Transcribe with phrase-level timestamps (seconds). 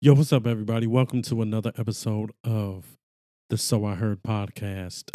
[0.00, 0.86] Yo, what's up, everybody?
[0.86, 2.96] Welcome to another episode of
[3.50, 5.10] the So I Heard podcast.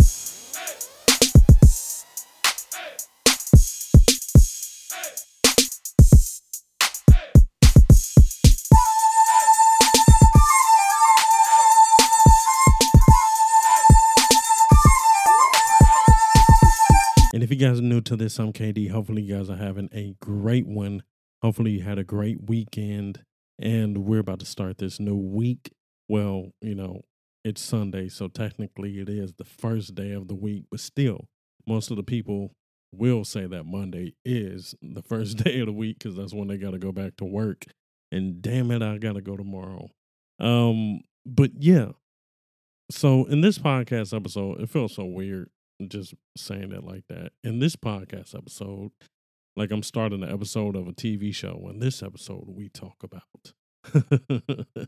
[17.34, 18.91] And if you guys are new to this, I'm KD.
[18.91, 21.04] Hopefully, you guys are having a great one.
[21.41, 23.23] Hopefully, you had a great weekend
[23.59, 25.71] and we're about to start this new week.
[26.07, 27.01] Well, you know,
[27.43, 31.28] it's Sunday, so technically it is the first day of the week, but still,
[31.68, 32.54] most of the people
[32.94, 36.58] will say that Monday is the first day of the week because that's when they
[36.58, 37.66] got to go back to work.
[38.12, 39.90] And damn it, I got to go tomorrow.
[40.40, 41.90] Um, but yeah.
[42.92, 45.50] So in this podcast episode, it feels so weird
[45.88, 47.31] just saying it like that.
[47.44, 48.92] In this podcast episode,
[49.56, 51.68] like I'm starting an episode of a TV show.
[51.70, 53.54] In this episode, we talk about.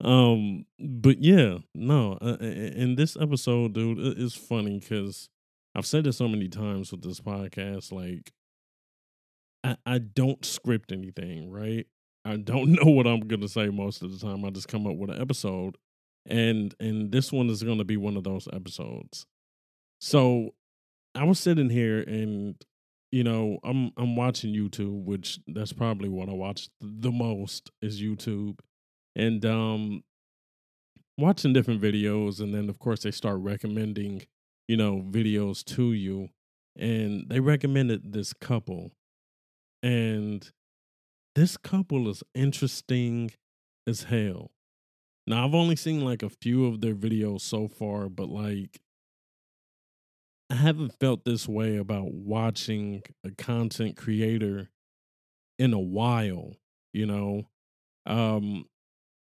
[0.00, 2.18] um, but yeah, no.
[2.20, 5.28] Uh, in this episode, dude, it's funny because
[5.74, 7.92] I've said it so many times with this podcast.
[7.92, 8.32] Like,
[9.64, 11.86] I, I don't script anything, right?
[12.24, 14.44] I don't know what I'm gonna say most of the time.
[14.44, 15.76] I just come up with an episode,
[16.26, 19.26] and and this one is gonna be one of those episodes.
[20.00, 20.54] So
[21.14, 22.54] I was sitting here and
[23.10, 28.02] you know, I'm I'm watching YouTube, which that's probably what I watch the most is
[28.02, 28.58] YouTube.
[29.16, 30.02] And um
[31.16, 34.22] watching different videos and then of course they start recommending,
[34.68, 36.28] you know, videos to you.
[36.76, 38.92] And they recommended this couple.
[39.82, 40.48] And
[41.34, 43.30] this couple is interesting
[43.86, 44.50] as hell.
[45.26, 48.80] Now I've only seen like a few of their videos so far, but like
[50.50, 54.70] I haven't felt this way about watching a content creator
[55.58, 56.56] in a while,
[56.92, 57.48] you know.
[58.06, 58.66] Um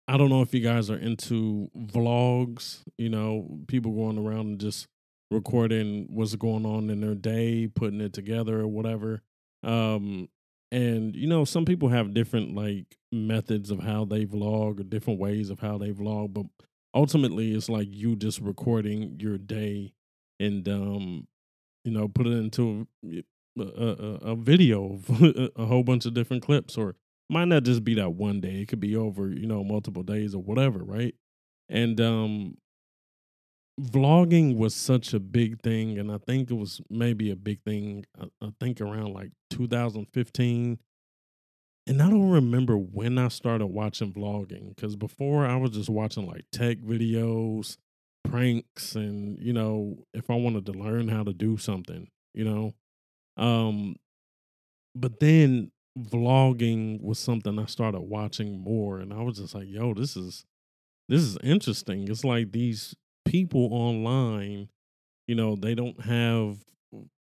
[0.07, 4.59] I don't know if you guys are into vlogs, you know, people going around and
[4.59, 4.87] just
[5.29, 9.21] recording what's going on in their day, putting it together or whatever.
[9.63, 10.29] Um
[10.71, 15.19] and you know, some people have different like methods of how they vlog or different
[15.19, 16.45] ways of how they vlog, but
[16.95, 19.93] ultimately it's like you just recording your day
[20.41, 21.27] and um,
[21.83, 22.87] you know, put it into
[23.59, 24.99] a, a, a video,
[25.55, 26.95] a whole bunch of different clips, or
[27.29, 28.61] might not just be that one day.
[28.61, 31.15] It could be over, you know, multiple days or whatever, right?
[31.69, 32.57] And um,
[33.79, 38.05] vlogging was such a big thing, and I think it was maybe a big thing.
[38.19, 40.79] I, I think around like 2015.
[41.87, 46.27] And I don't remember when I started watching vlogging because before I was just watching
[46.27, 47.75] like tech videos
[48.23, 52.73] pranks and you know if i wanted to learn how to do something you know?
[53.37, 53.95] Um
[54.95, 59.93] but then vlogging was something i started watching more and i was just like yo
[59.93, 60.45] this is
[61.11, 62.07] this is interesting.
[62.07, 62.95] It's like these
[63.25, 64.69] people online
[65.27, 66.57] you know they don't have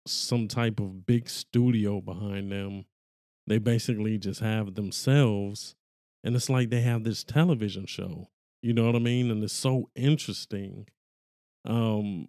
[0.06, 2.87] some type of big studio behind them.
[3.47, 5.76] They basically just have themselves
[6.25, 8.28] and it's like they have this television show
[8.63, 9.31] you know what I mean?
[9.31, 10.87] And it's so interesting.
[11.65, 12.29] Um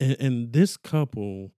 [0.00, 1.52] and, and this couple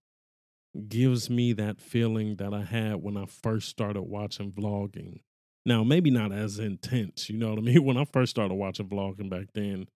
[0.88, 5.20] gives me that feeling that I had when I first started watching vlogging.
[5.66, 7.84] Now, maybe not as intense, you know what I mean?
[7.84, 9.88] When I first started watching vlogging back then,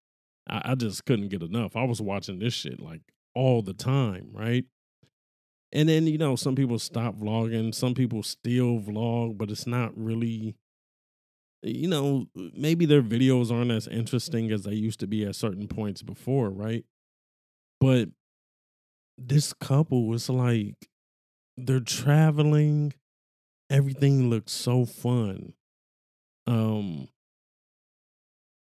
[0.49, 1.77] I, I just couldn't get enough.
[1.77, 3.03] I was watching this shit like
[3.35, 4.65] all the time, right?
[5.73, 9.91] And then, you know, some people stop vlogging, some people still vlog, but it's not
[9.97, 10.55] really
[11.65, 15.67] you know, maybe their videos aren't as interesting as they used to be at certain
[15.67, 16.85] points before, right?
[17.81, 18.11] But
[19.17, 20.89] this couple was like
[21.57, 22.93] they're traveling,
[23.71, 25.55] everything looks so fun.
[26.47, 27.09] Um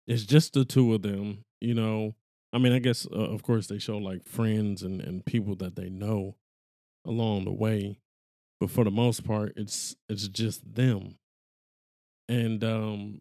[0.07, 2.15] it's just the two of them, you know.
[2.53, 5.77] I mean, I guess uh, of course they show like friends and and people that
[5.77, 6.37] they know
[7.07, 8.01] along the way,
[8.59, 11.20] but for the most part it's it's just them
[12.31, 13.21] and um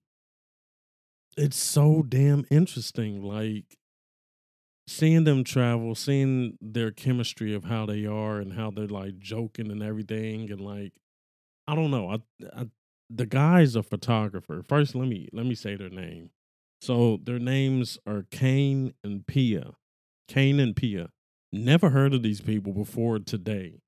[1.35, 3.77] it's so damn interesting like
[4.87, 9.71] seeing them travel seeing their chemistry of how they are and how they're like joking
[9.71, 10.93] and everything and like
[11.67, 12.19] i don't know I,
[12.55, 12.67] I
[13.09, 16.29] the guy's a photographer first let me let me say their name.
[16.81, 19.71] So their names are kane and pia
[20.27, 21.09] kane and pia.
[21.51, 23.81] Never heard of these people before today.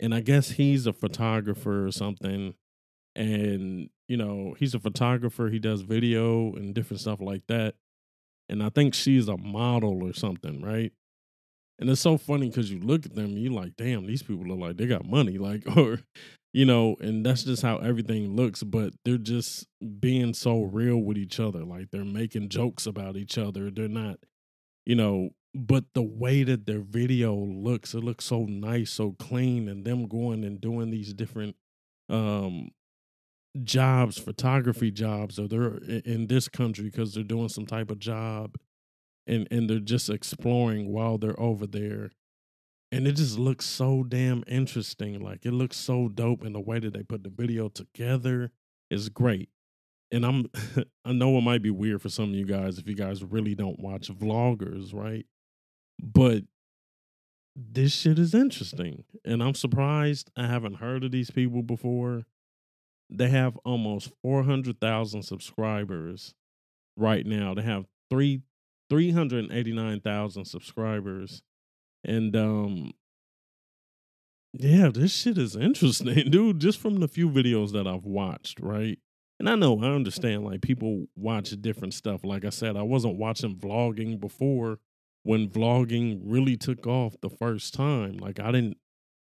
[0.00, 2.54] And i guess he's a photographer or something
[3.16, 7.74] and you know he's a photographer he does video and different stuff like that
[8.48, 10.92] and i think she's a model or something right
[11.78, 14.58] and it's so funny because you look at them you're like damn these people look
[14.58, 16.00] like they got money like or
[16.54, 18.62] you know, and that's just how everything looks.
[18.62, 19.66] But they're just
[19.98, 21.64] being so real with each other.
[21.64, 23.70] Like they're making jokes about each other.
[23.70, 24.20] They're not,
[24.86, 29.68] you know, but the way that their video looks, it looks so nice, so clean,
[29.68, 31.56] and them going and doing these different
[32.08, 32.70] um
[33.62, 38.56] jobs, photography jobs, or they're in this country because they're doing some type of job
[39.26, 42.10] and and they're just exploring while they're over there.
[42.92, 45.20] And it just looks so damn interesting.
[45.20, 48.50] Like it looks so dope and the way that they put the video together
[48.90, 49.48] is great.
[50.10, 50.46] And I'm
[51.04, 53.54] I know it might be weird for some of you guys if you guys really
[53.54, 55.26] don't watch vloggers, right?
[56.02, 56.44] But
[57.56, 59.04] this shit is interesting.
[59.24, 62.24] And I'm surprised I haven't heard of these people before.
[63.10, 66.34] They have almost 400,000 subscribers
[66.96, 67.54] right now.
[67.54, 68.42] They have three
[68.90, 71.42] 389,000 subscribers.
[72.04, 72.92] And um
[74.56, 78.98] yeah, this shit is interesting, dude, just from the few videos that I've watched, right?
[79.40, 82.22] And I know I understand like people watch different stuff.
[82.22, 84.78] Like I said, I wasn't watching vlogging before
[85.24, 88.18] when vlogging really took off the first time.
[88.18, 88.76] Like I didn't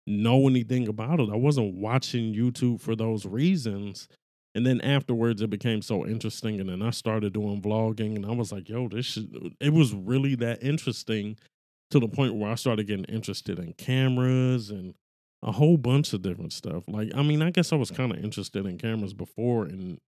[0.07, 1.30] know anything about it.
[1.31, 4.07] I wasn't watching YouTube for those reasons.
[4.54, 6.60] And then afterwards, it became so interesting.
[6.60, 9.94] And then I started doing vlogging, and I was like, yo, this should, it was
[9.94, 11.38] really that interesting
[11.92, 14.96] to the point where I started getting interested in cameras and
[15.44, 16.84] a whole bunch of different stuff.
[16.88, 20.00] Like, I mean, I guess I was kind of interested in cameras before and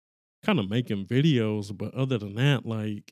[0.43, 3.11] kind of making videos, but other than that, like,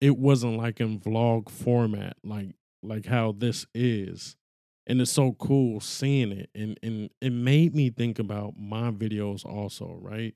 [0.00, 4.36] it wasn't like in vlog format, like like how this is
[4.86, 9.44] and it's so cool seeing it and and it made me think about my videos
[9.44, 10.34] also right?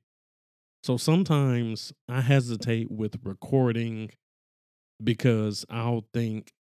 [0.83, 4.11] So sometimes i hesitate with recording
[5.03, 6.53] because i'll think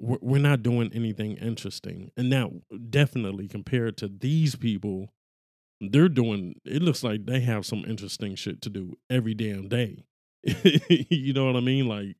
[0.00, 2.10] we're not doing anything interesting.
[2.16, 2.52] And now
[2.90, 5.10] definitely compared to these people
[5.80, 10.04] they're doing it looks like they have some interesting shit to do every damn day.
[11.10, 11.88] You know what i mean?
[11.88, 12.16] Like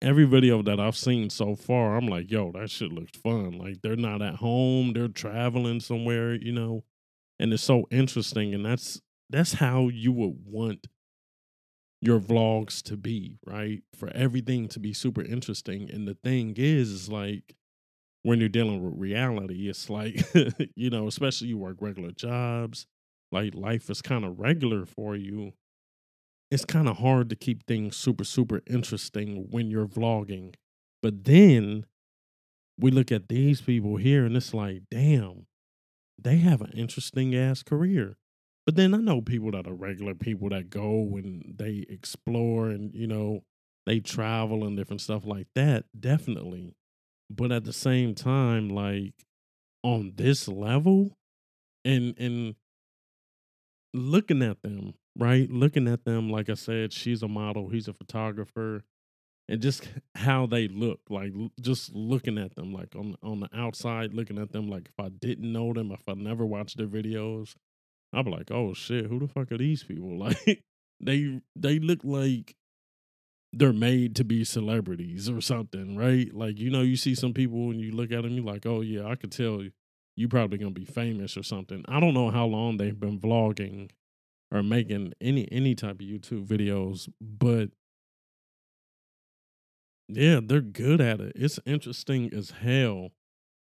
[0.00, 3.52] every video that I've seen so far, I'm like, yo, that shit looks fun.
[3.58, 6.84] Like they're not at home, they're traveling somewhere, you know,
[7.38, 8.54] and it's so interesting.
[8.54, 9.00] And that's
[9.30, 10.86] that's how you would want
[12.00, 13.82] your vlogs to be, right?
[13.96, 15.88] For everything to be super interesting.
[15.90, 17.54] And the thing is, is like
[18.22, 20.22] when you're dealing with reality, it's like,
[20.76, 22.86] you know, especially you work regular jobs,
[23.32, 25.52] like life is kind of regular for you
[26.52, 30.54] it's kind of hard to keep things super, super interesting when you're vlogging.
[31.02, 31.86] But then
[32.78, 35.46] we look at these people here and it's like, damn,
[36.22, 38.18] they have an interesting ass career.
[38.66, 42.94] But then I know people that are regular people that go and they explore and,
[42.94, 43.44] you know,
[43.86, 45.86] they travel and different stuff like that.
[45.98, 46.76] Definitely.
[47.30, 49.14] But at the same time, like
[49.82, 51.16] on this level
[51.82, 52.56] and, and,
[53.94, 55.50] looking at them right?
[55.50, 58.82] Looking at them, like I said, she's a model, he's a photographer,
[59.48, 64.14] and just how they look, like just looking at them, like on on the outside,
[64.14, 67.54] looking at them, like if I didn't know them, if I never watched their videos,
[68.12, 70.18] I'd be like, oh shit, who the fuck are these people?
[70.18, 70.62] Like
[71.00, 72.54] they they look like
[73.52, 76.32] they're made to be celebrities or something, right?
[76.32, 78.80] Like you know, you see some people and you look at them, you're like, oh
[78.80, 79.72] yeah, I could tell you.
[80.14, 81.84] You probably gonna be famous or something.
[81.88, 83.90] I don't know how long they've been vlogging
[84.52, 87.70] or making any any type of YouTube videos, but
[90.08, 91.32] yeah, they're good at it.
[91.34, 93.10] It's interesting as hell.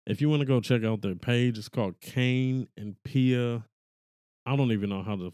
[0.07, 3.65] If you want to go check out their page, it's called Kane and Pia.
[4.45, 5.33] I don't even know how to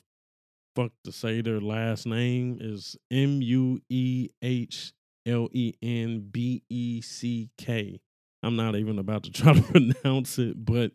[0.74, 4.92] fuck to say their last name is M U E H
[5.24, 8.00] L E N B E C K.
[8.42, 10.92] I'm not even about to try to pronounce it, but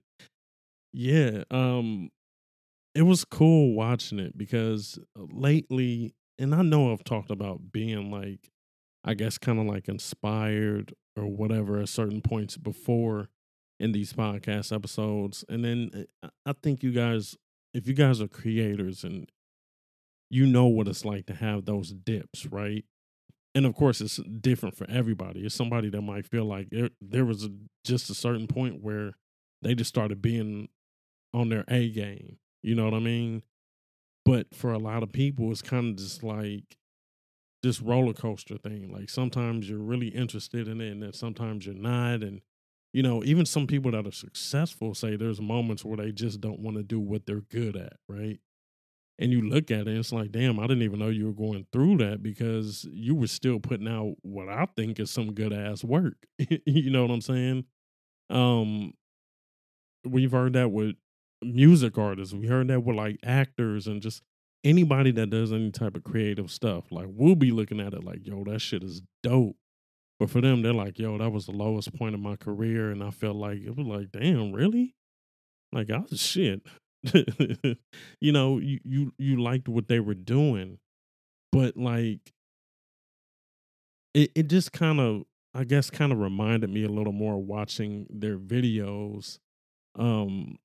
[0.93, 2.11] yeah, um
[2.93, 8.51] it was cool watching it because lately, and I know I've talked about being like,
[9.03, 13.29] I guess, kind of like inspired or whatever at certain points before
[13.79, 15.43] in these podcast episodes.
[15.49, 17.35] And then uh, I think you guys,
[17.73, 19.31] if you guys are creators and
[20.29, 22.85] you know what it's like to have those dips, right?
[23.55, 25.41] And of course, it's different for everybody.
[25.41, 27.49] It's somebody that might feel like there, there was a,
[27.83, 29.13] just a certain point where
[29.61, 30.69] they just started being
[31.33, 33.43] on their A game you know what I mean?
[34.25, 36.77] But for a lot of people, it's kind of just like
[37.63, 38.91] this roller coaster thing.
[38.91, 42.23] Like sometimes you're really interested in it, and then sometimes you're not.
[42.23, 42.41] And
[42.93, 46.59] you know, even some people that are successful say there's moments where they just don't
[46.59, 48.39] want to do what they're good at, right?
[49.19, 51.67] And you look at it, it's like, damn, I didn't even know you were going
[51.71, 55.83] through that because you were still putting out what I think is some good ass
[55.83, 56.15] work.
[56.65, 57.65] you know what I'm saying?
[58.31, 58.93] Um,
[60.03, 60.95] we've heard that with
[61.41, 62.33] music artists.
[62.33, 64.21] We heard that with like actors and just
[64.63, 66.91] anybody that does any type of creative stuff.
[66.91, 69.55] Like we'll be looking at it like, yo, that shit is dope.
[70.19, 72.91] But for them, they're like, yo, that was the lowest point of my career.
[72.91, 74.93] And I felt like it was like, damn, really?
[75.73, 76.61] Like I was shit.
[78.21, 80.77] you know, you, you you liked what they were doing.
[81.51, 82.33] But like
[84.13, 88.05] it, it just kind of I guess kind of reminded me a little more watching
[88.09, 89.39] their videos.
[89.97, 90.57] Um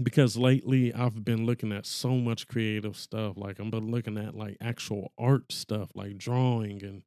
[0.00, 3.36] because lately I've been looking at so much creative stuff.
[3.36, 7.02] Like I'm been looking at like actual art stuff, like drawing and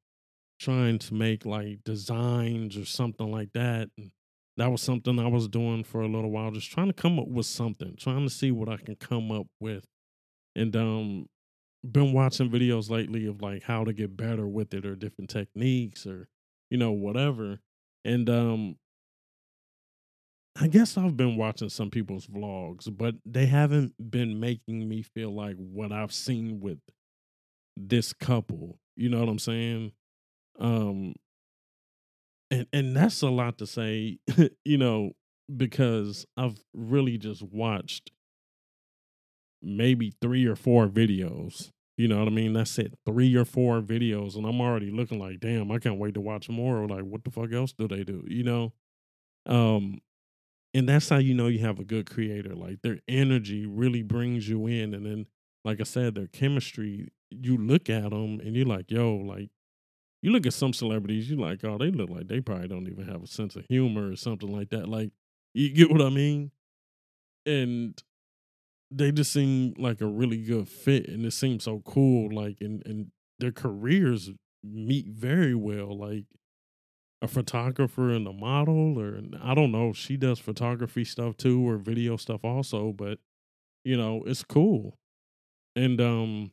[0.60, 3.90] trying to make like designs or something like that.
[3.98, 4.12] And
[4.58, 7.28] that was something I was doing for a little while, just trying to come up
[7.28, 9.86] with something, trying to see what I can come up with.
[10.56, 11.28] And um
[11.90, 16.06] been watching videos lately of like how to get better with it or different techniques
[16.08, 16.28] or
[16.70, 17.60] you know whatever.
[18.06, 18.78] And um
[20.56, 25.32] I guess I've been watching some people's vlogs, but they haven't been making me feel
[25.34, 26.80] like what I've seen with
[27.78, 28.80] this couple.
[28.96, 29.92] You know what I'm saying?
[30.60, 31.16] Um
[32.52, 34.20] and and that's a lot to say,
[34.66, 35.12] you know,
[35.56, 38.12] because I've really just watched
[39.62, 41.72] maybe 3 or 4 videos.
[41.98, 42.54] You know what I mean?
[42.54, 42.94] That's it.
[43.06, 46.50] 3 or 4 videos and I'm already looking like, "Damn, I can't wait to watch
[46.50, 48.74] more." Like, what the fuck else do they do, you know?
[49.46, 50.02] Um
[50.76, 52.54] and that's how you know you have a good creator.
[52.54, 55.28] Like their energy really brings you in, and then,
[55.64, 57.10] like I said, their chemistry.
[57.32, 59.50] You look at them and you're like, yo, like
[60.22, 63.08] you look at some celebrities, you're like, oh, they look like they probably don't even
[63.08, 64.90] have a sense of humor or something like that.
[64.90, 65.12] Like,
[65.54, 66.52] you get what I mean?
[67.46, 68.02] And
[68.92, 72.34] they just seem like a really good fit, and it seems so cool.
[72.34, 74.32] Like, and and their careers
[74.64, 75.98] meet very well.
[75.98, 76.26] Like,
[77.26, 81.78] a photographer and a model or I don't know, she does photography stuff too or
[81.78, 83.20] video stuff also, but
[83.84, 84.98] you know, it's cool.
[85.76, 86.52] And um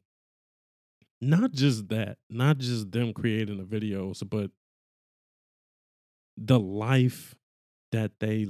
[1.20, 4.50] not just that, not just them creating the videos, but
[6.36, 7.34] the life
[7.92, 8.48] that they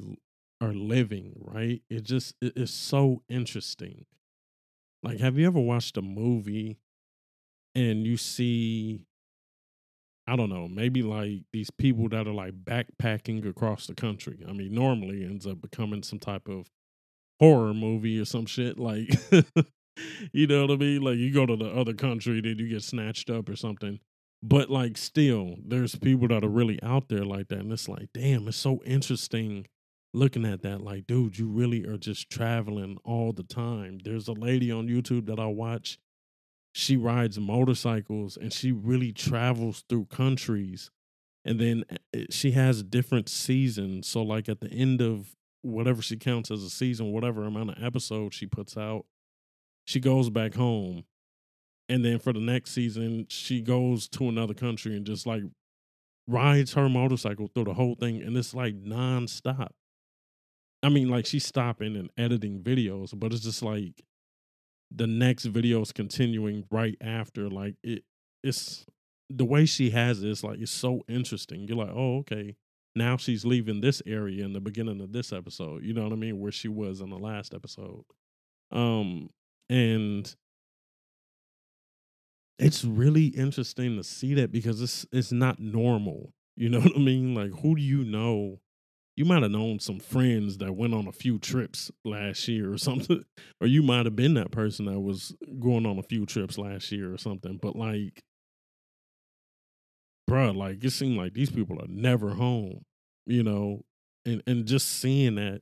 [0.60, 1.82] are living, right?
[1.90, 4.06] It just it is so interesting.
[5.02, 6.78] Like have you ever watched a movie
[7.74, 9.06] and you see
[10.32, 14.38] I don't know, maybe like these people that are like backpacking across the country.
[14.48, 16.70] I mean, normally ends up becoming some type of
[17.38, 18.78] horror movie or some shit.
[18.78, 19.10] Like,
[20.32, 21.02] you know what I mean?
[21.02, 24.00] Like, you go to the other country, then you get snatched up or something.
[24.42, 27.58] But like, still, there's people that are really out there like that.
[27.58, 29.66] And it's like, damn, it's so interesting
[30.14, 30.80] looking at that.
[30.80, 33.98] Like, dude, you really are just traveling all the time.
[34.02, 35.98] There's a lady on YouTube that I watch
[36.72, 40.90] she rides motorcycles and she really travels through countries
[41.44, 44.06] and then eh, eh, she has different seasons.
[44.06, 47.82] So like at the end of whatever she counts as a season whatever amount of
[47.82, 49.04] episodes she puts out
[49.84, 51.04] she goes back home.
[51.88, 55.42] And then for the next season she goes to another country and just like
[56.26, 59.70] rides her motorcycle through the whole thing and it's like nonstop.
[60.82, 64.02] I mean like she's stopping and editing videos but it's just like
[64.94, 67.48] the next video is continuing right after.
[67.48, 68.04] Like it,
[68.42, 68.86] it's
[69.28, 71.66] the way she has it, it's like it's so interesting.
[71.66, 72.56] You're like, oh, okay.
[72.94, 75.82] Now she's leaving this area in the beginning of this episode.
[75.82, 76.38] You know what I mean?
[76.38, 78.04] Where she was in the last episode.
[78.70, 79.30] Um,
[79.70, 80.34] and
[82.58, 86.32] it's really interesting to see that because it's it's not normal.
[86.56, 87.34] You know what I mean?
[87.34, 88.60] Like, who do you know
[89.16, 92.78] you might have known some friends that went on a few trips last year or
[92.78, 93.22] something,
[93.60, 96.90] or you might have been that person that was going on a few trips last
[96.92, 97.58] year or something.
[97.60, 98.22] But like,
[100.28, 102.84] bruh, like it seemed like these people are never home,
[103.26, 103.82] you know,
[104.24, 105.60] and and just seeing that,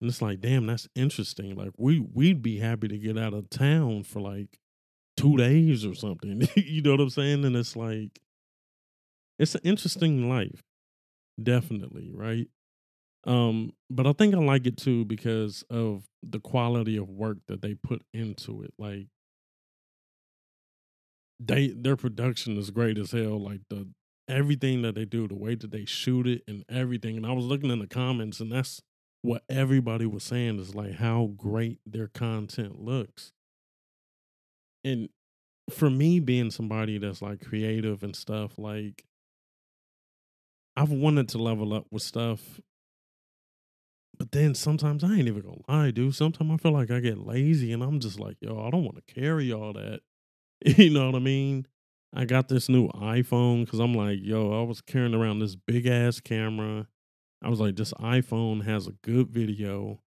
[0.00, 1.54] and it's like, damn, that's interesting.
[1.54, 4.58] Like we we'd be happy to get out of town for like
[5.16, 6.46] two days or something.
[6.56, 7.44] you know what I'm saying?
[7.44, 8.20] And it's like,
[9.38, 10.62] it's an interesting life,
[11.42, 12.48] definitely, right?
[13.24, 17.62] Um, but I think I like it too because of the quality of work that
[17.62, 18.74] they put into it.
[18.78, 19.06] Like
[21.38, 23.40] they their production is great as hell.
[23.40, 23.88] Like the
[24.28, 27.16] everything that they do, the way that they shoot it and everything.
[27.16, 28.80] And I was looking in the comments and that's
[29.20, 33.32] what everybody was saying is like how great their content looks.
[34.84, 35.10] And
[35.70, 39.04] for me being somebody that's like creative and stuff, like
[40.76, 42.60] I've wanted to level up with stuff
[44.18, 46.14] but then sometimes I ain't even gonna lie, dude.
[46.14, 48.96] Sometimes I feel like I get lazy and I'm just like, yo, I don't want
[48.96, 50.00] to carry all that.
[50.78, 51.66] You know what I mean?
[52.14, 55.86] I got this new iPhone because I'm like, yo, I was carrying around this big
[55.86, 56.86] ass camera.
[57.42, 60.00] I was like, this iPhone has a good video.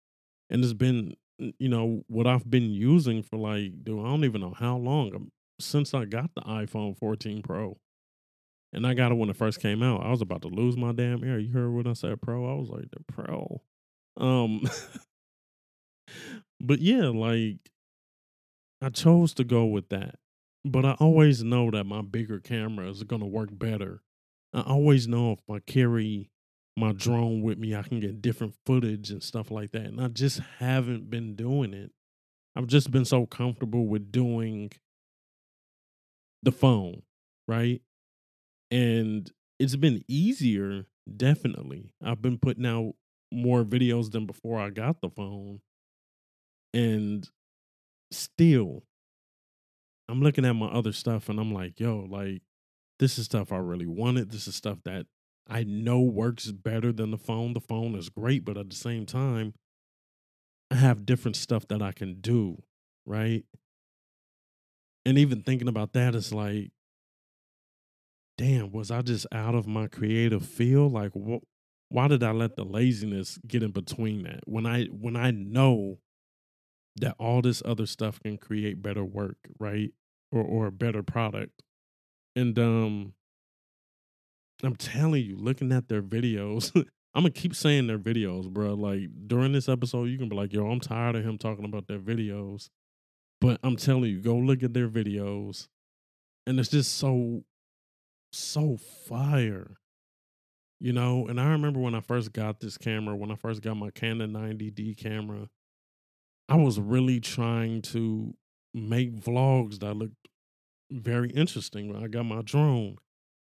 [0.49, 4.41] And it's been you know, what I've been using for like, dude, I don't even
[4.41, 7.77] know how long um, since I got the iPhone 14 Pro.
[8.73, 10.03] And I got it when it first came out.
[10.03, 11.39] I was about to lose my damn ear.
[11.39, 12.51] You heard what I said pro?
[12.51, 13.61] I was like, the pro.
[14.17, 14.61] Um
[16.59, 17.57] But yeah, like
[18.81, 20.15] I chose to go with that.
[20.63, 24.01] But I always know that my bigger camera is gonna work better.
[24.53, 26.29] I always know if I carry
[26.77, 29.85] my drone with me, I can get different footage and stuff like that.
[29.85, 31.91] And I just haven't been doing it.
[32.55, 34.71] I've just been so comfortable with doing
[36.43, 37.01] the phone,
[37.47, 37.81] right?
[38.71, 41.91] And it's been easier, definitely.
[42.03, 42.95] I've been putting out
[43.35, 45.61] more videos than before I got the phone.
[46.73, 47.29] And
[48.11, 48.83] still,
[50.09, 52.41] I'm looking at my other stuff and I'm like, yo, like,
[52.99, 54.31] this is stuff I really wanted.
[54.31, 55.05] This is stuff that
[55.47, 57.53] I know works better than the phone.
[57.53, 59.53] The phone is great, but at the same time,
[60.71, 62.63] I have different stuff that I can do,
[63.05, 63.45] right?
[65.05, 66.71] And even thinking about that is like,
[68.37, 70.93] damn, was I just out of my creative field?
[70.93, 71.43] Like, what?
[71.95, 74.41] Why did I let the laziness get in between that?
[74.45, 75.99] When I when I know
[76.97, 79.93] that all this other stuff can create better work, right?
[80.29, 81.63] Or or a better product.
[82.35, 83.13] And um
[84.61, 86.69] I'm telling you, looking at their videos,
[87.15, 88.73] I'm gonna keep saying their videos, bro.
[88.73, 91.87] Like during this episode, you can be like, "Yo, I'm tired of him talking about
[91.87, 92.67] their videos,"
[93.39, 95.69] but I'm telling you, go look at their videos,
[96.45, 97.45] and it's just so,
[98.33, 99.77] so fire,
[100.85, 101.25] you know.
[101.27, 104.33] And I remember when I first got this camera, when I first got my Canon
[104.33, 105.49] 90D camera,
[106.47, 108.35] I was really trying to
[108.71, 110.27] make vlogs that looked
[110.91, 111.95] very interesting.
[111.95, 112.97] I got my drone,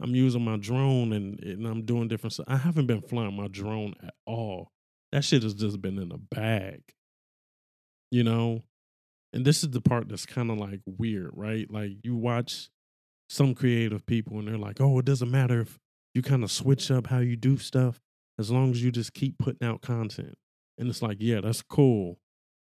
[0.03, 2.47] I'm using my drone and, and I'm doing different stuff.
[2.49, 4.73] I haven't been flying my drone at all.
[5.13, 6.83] That shit has just been in a bag,
[8.11, 8.65] you know?
[9.33, 11.71] And this is the part that's kind of like weird, right?
[11.71, 12.71] Like you watch
[13.29, 15.79] some creative people and they're like, oh, it doesn't matter if
[16.15, 18.01] you kind of switch up how you do stuff
[18.39, 20.35] as long as you just keep putting out content.
[20.79, 22.19] And it's like, yeah, that's cool.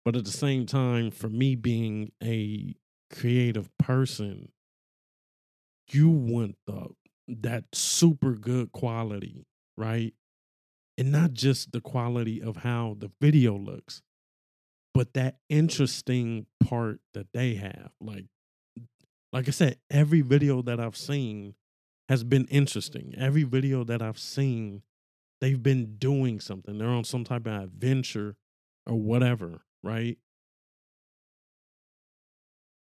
[0.06, 2.75] But at the same time, for me being a
[3.12, 4.51] creative person,
[5.89, 6.89] you want the
[7.27, 10.13] that super good quality, right?
[10.97, 14.01] And not just the quality of how the video looks,
[14.93, 17.91] but that interesting part that they have.
[17.99, 18.25] Like
[19.32, 21.56] like I said, every video that I've seen
[22.13, 23.15] has been interesting.
[23.17, 24.84] Every video that I've seen,
[25.41, 26.78] they've been doing something.
[26.78, 28.36] They're on some type of adventure
[28.86, 30.17] or whatever, right?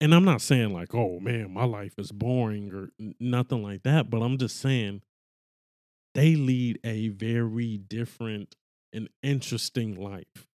[0.01, 4.11] and I'm not saying like, oh man, my life is boring or nothing like that,
[4.11, 5.03] but I'm just saying
[6.15, 8.55] they lead a very different
[8.93, 10.47] and interesting life.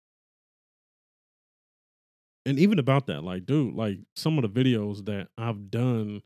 [2.45, 6.21] And even about that, like, dude, like some of the videos that I've done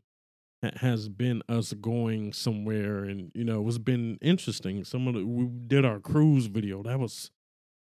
[0.76, 5.46] has been us going somewhere and you know it's been interesting some of the we
[5.46, 7.30] did our cruise video that was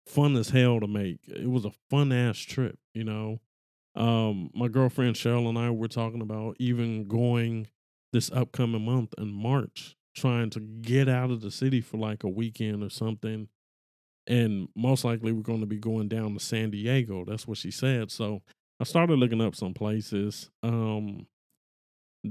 [0.08, 3.40] fun as hell to make it was a fun ass trip you know
[3.96, 7.68] um, my girlfriend Cheryl and I were talking about even going
[8.12, 12.30] this upcoming month in March, trying to get out of the city for like a
[12.30, 13.48] weekend or something.
[14.28, 17.24] And most likely we're going to be going down to San Diego.
[17.26, 18.12] That's what she said.
[18.12, 18.42] So
[18.80, 21.28] I started looking up some places um,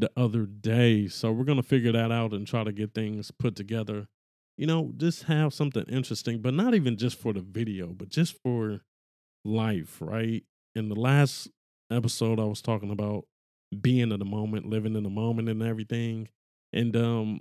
[0.00, 1.08] the other day.
[1.08, 4.08] So we're going to figure that out and try to get things put together.
[4.56, 8.40] You know, just have something interesting, but not even just for the video, but just
[8.42, 8.82] for
[9.44, 10.44] life, right?
[10.74, 11.48] in the last
[11.90, 13.24] episode I was talking about
[13.80, 16.28] being in the moment, living in the moment and everything.
[16.72, 17.40] And um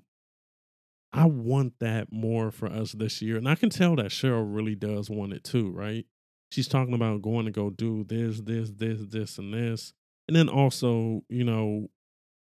[1.11, 3.37] I want that more for us this year.
[3.37, 6.05] And I can tell that Cheryl really does want it too, right?
[6.51, 9.93] She's talking about going to go do this, this, this, this, and this.
[10.27, 11.89] And then also, you know,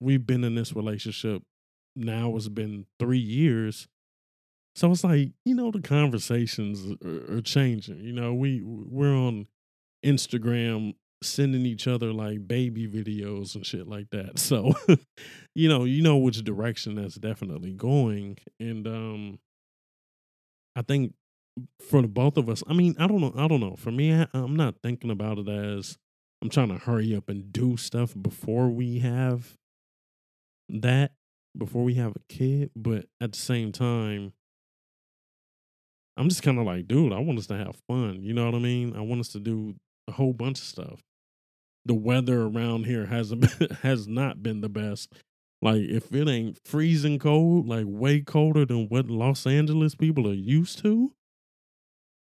[0.01, 1.43] we've been in this relationship
[1.95, 3.87] now, it's been three years.
[4.75, 7.99] So it's like, you know, the conversations are, are changing.
[7.99, 9.47] You know, we we're on
[10.05, 14.39] Instagram sending each other like baby videos and shit like that.
[14.39, 14.73] So,
[15.55, 18.37] you know, you know which direction that's definitely going.
[18.59, 19.39] And um
[20.75, 21.13] I think
[21.81, 23.75] for the both of us, I mean, I don't know, I don't know.
[23.75, 25.97] For me, I, I'm not thinking about it as
[26.41, 29.57] I'm trying to hurry up and do stuff before we have
[30.71, 31.11] that,
[31.57, 34.33] before we have a kid, but at the same time
[36.17, 38.21] I'm just kind of like, dude, I want us to have fun.
[38.21, 38.95] You know what I mean?
[38.95, 39.75] I want us to do
[40.07, 41.01] a whole bunch of stuff.
[41.85, 45.13] The weather around here hasn't been, has not been the best.
[45.61, 50.33] Like if it ain't freezing cold, like way colder than what Los Angeles people are
[50.33, 51.13] used to,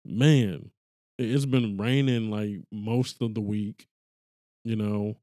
[0.06, 0.72] man,
[1.18, 3.88] it's been raining like most of the week,
[4.64, 5.18] you know,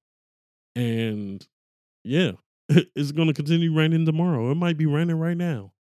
[0.75, 1.47] and
[2.05, 2.33] yeah,
[2.97, 4.51] it's going to continue raining tomorrow.
[4.51, 5.73] It might be raining right now.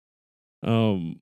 [0.62, 1.20] Um,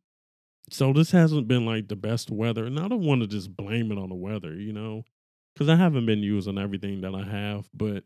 [0.71, 3.91] so this hasn't been like the best weather, and I don't want to just blame
[3.91, 5.05] it on the weather, you know,
[5.55, 8.05] because I haven't been using everything that I have, but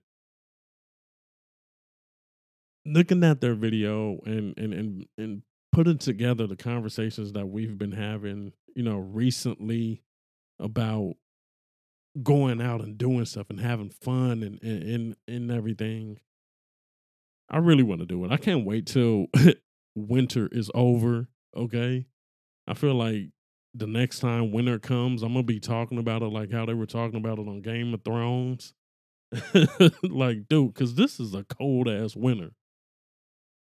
[2.85, 7.93] looking at their video and and and and putting together the conversations that we've been
[7.93, 10.03] having, you know, recently
[10.61, 11.15] about
[12.23, 16.19] going out and doing stuff and having fun and and and, and everything.
[17.51, 18.33] I really want to do it.
[18.33, 19.27] I can't wait till
[19.95, 21.29] winter is over.
[21.57, 22.07] Okay.
[22.67, 23.31] I feel like
[23.75, 26.87] the next time winter comes, I'm gonna be talking about it like how they were
[26.87, 28.75] talking about it on Game of Thrones.
[30.03, 32.51] like, dude, because this is a cold ass winter.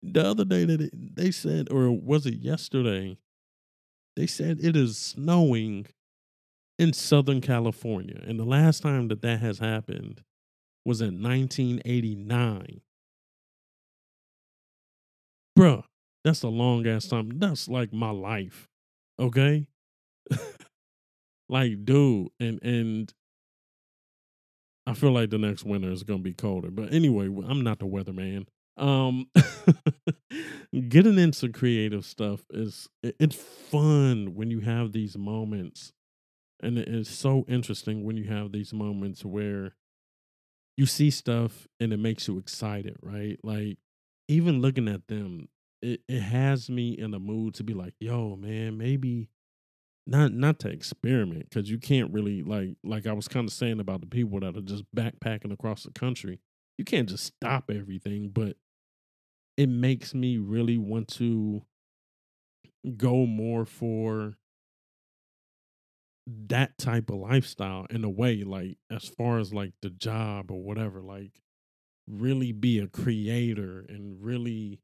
[0.02, 3.18] The other day that it, they said, or was it yesterday?
[4.16, 5.86] They said it is snowing
[6.78, 10.22] in Southern California, and the last time that that has happened
[10.84, 12.80] was in 1989.
[15.58, 15.84] Bruh,
[16.22, 17.38] that's a long ass time.
[17.38, 18.68] That's like my life.
[19.18, 19.66] Okay?
[21.48, 23.12] like, dude, and and
[24.86, 26.70] I feel like the next winter is gonna be colder.
[26.70, 28.46] But anyway, I'm not the weatherman.
[28.76, 29.26] Um
[30.88, 35.92] getting into creative stuff is it's fun when you have these moments.
[36.62, 39.74] And it's so interesting when you have these moments where
[40.76, 43.38] you see stuff and it makes you excited, right?
[43.42, 43.78] Like
[44.28, 45.48] even looking at them,
[45.82, 49.28] it, it has me in a mood to be like, yo, man, maybe
[50.06, 53.80] not not to experiment because you can't really like like I was kind of saying
[53.80, 56.40] about the people that are just backpacking across the country.
[56.76, 58.56] You can't just stop everything, but
[59.56, 61.62] it makes me really want to
[62.96, 64.36] go more for
[66.26, 70.62] that type of lifestyle in a way like as far as like the job or
[70.62, 71.32] whatever like
[72.06, 74.80] really be a creator and really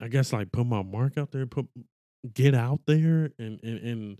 [0.00, 1.68] I guess like put my mark out there, put
[2.34, 4.18] get out there and and and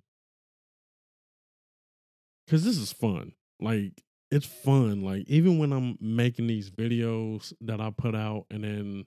[2.46, 3.32] because this is fun.
[3.60, 5.02] Like it's fun.
[5.02, 9.06] Like even when I'm making these videos that I put out, and then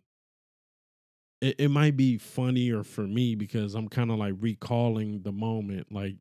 [1.42, 5.92] it, it might be funnier for me because I'm kind of like recalling the moment,
[5.92, 6.18] like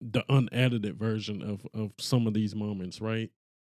[0.00, 3.30] the unedited version of of some of these moments, right?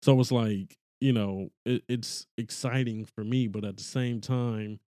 [0.01, 4.79] So it's like you know it, it's exciting for me, but at the same time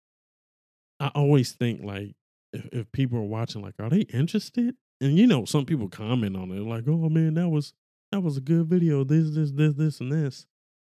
[1.00, 2.16] I always think like
[2.54, 4.76] if, if people are watching, like, are they interested?
[5.02, 7.74] And you know, some people comment on it, like, oh man, that was
[8.12, 9.04] that was a good video.
[9.04, 10.46] This, this, this, this, and this.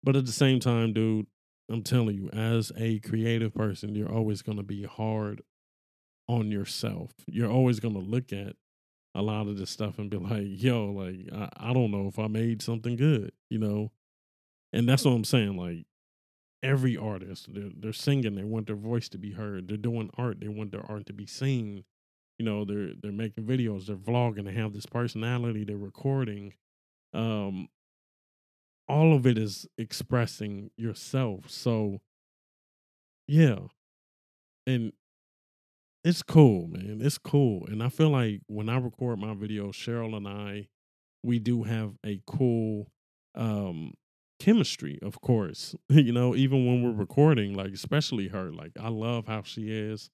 [0.03, 1.27] But at the same time, dude,
[1.71, 5.43] I'm telling you, as a creative person, you're always gonna be hard
[6.29, 7.13] on yourself.
[7.27, 8.57] You're always gonna look at
[9.15, 12.19] a lot of this stuff and be like, yo, like, I, I don't know if
[12.19, 13.93] I made something good, you know?
[14.73, 15.57] And that's what I'm saying.
[15.57, 15.87] Like,
[16.63, 17.49] every artist.
[17.53, 18.35] They're, they're singing.
[18.35, 19.69] They want their voice to be heard.
[19.69, 20.41] They're doing art.
[20.41, 21.85] They want their art to be seen.
[22.39, 23.87] You know, they're they're making videos.
[23.87, 24.47] They're vlogging.
[24.47, 25.65] They have this personality.
[25.65, 26.55] They're recording.
[27.13, 27.69] Um,
[28.89, 31.51] all of it is expressing yourself.
[31.51, 32.01] So,
[33.27, 33.59] yeah,
[34.67, 34.93] and
[36.05, 36.99] it's cool, man.
[37.01, 40.69] It's cool, and I feel like when I record my videos, Cheryl and I,
[41.23, 42.89] we do have a cool
[43.35, 43.95] um
[44.43, 45.77] chemistry, of course.
[45.89, 50.11] you know, even when we're recording, like especially her, like I love how she is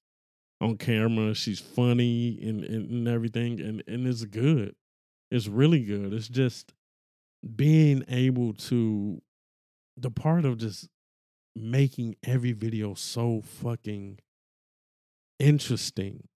[0.61, 1.35] on camera.
[1.35, 4.75] She's funny and, and, and everything, and and it's good.
[5.31, 6.13] It's really good.
[6.13, 6.75] It's just
[7.57, 9.23] being able to
[9.97, 10.89] the part of just
[11.57, 14.19] making every video so fucking
[15.39, 16.29] interesting.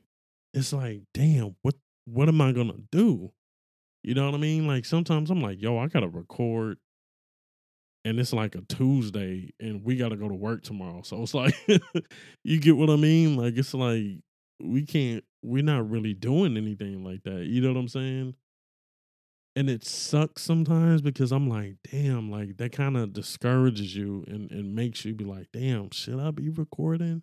[0.54, 1.74] It's like, damn, what
[2.06, 3.32] what am I gonna do?
[4.02, 4.66] You know what I mean?
[4.66, 6.78] Like sometimes I'm like, yo, I gotta record
[8.04, 11.02] and it's like a Tuesday and we got to go to work tomorrow.
[11.02, 11.54] So it's like,
[12.44, 13.36] you get what I mean?
[13.36, 14.20] Like, it's like,
[14.60, 17.46] we can't, we're not really doing anything like that.
[17.46, 18.34] You know what I'm saying?
[19.54, 24.50] And it sucks sometimes because I'm like, damn, like that kind of discourages you and,
[24.50, 27.22] and makes you be like, damn, should I be recording?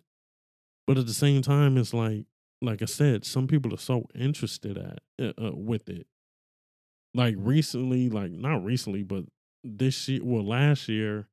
[0.86, 2.26] But at the same time, it's like,
[2.62, 6.06] like I said, some people are so interested at uh, uh with it.
[7.14, 9.24] Like recently, like not recently, but
[9.64, 11.26] this year, well, last year,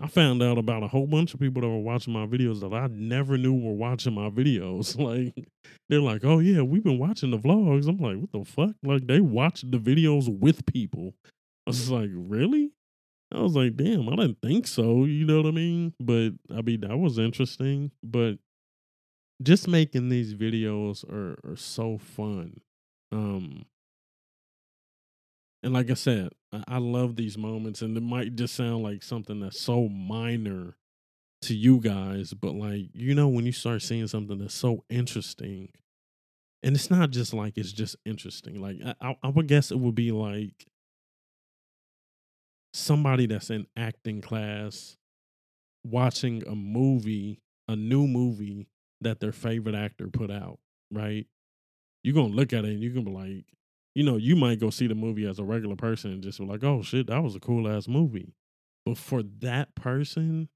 [0.00, 2.74] I found out about a whole bunch of people that were watching my videos that
[2.74, 4.98] I never knew were watching my videos.
[5.04, 5.46] Like,
[5.88, 7.86] they're like, oh, yeah, we've been watching the vlogs.
[7.86, 8.74] I'm like, what the fuck?
[8.82, 11.14] Like, they watch the videos with people.
[11.66, 12.72] I was like, really?
[13.32, 15.04] I was like, damn, I didn't think so.
[15.04, 15.94] You know what I mean?
[16.00, 17.90] But I mean, that was interesting.
[18.02, 18.38] But
[19.42, 22.60] just making these videos are, are so fun.
[23.12, 23.66] Um,
[25.64, 26.28] And like I said,
[26.68, 30.76] I, love these moments, and it might just sound like something that's so minor
[31.40, 35.70] to you guys, but like you know, when you start seeing something that's so interesting,
[36.62, 38.60] and it's not just like it's just interesting.
[38.60, 40.66] Like I, I would guess it would be like
[42.74, 44.98] somebody that's in acting class
[45.82, 48.68] watching a movie, a new movie
[49.00, 50.58] that their favorite actor put out,
[50.90, 51.26] right?
[52.02, 53.44] You're gonna look at it and you're gonna be like,
[53.94, 56.44] you know, you might go see the movie as a regular person and just be
[56.44, 58.34] like, oh shit, that was a cool ass movie.
[58.84, 60.48] But for that person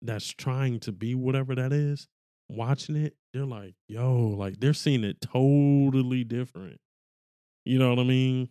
[0.00, 2.08] that's trying to be whatever that is,
[2.48, 6.80] watching it, they're like, yo, like they're seeing it totally different.
[7.64, 8.48] You know what I mean?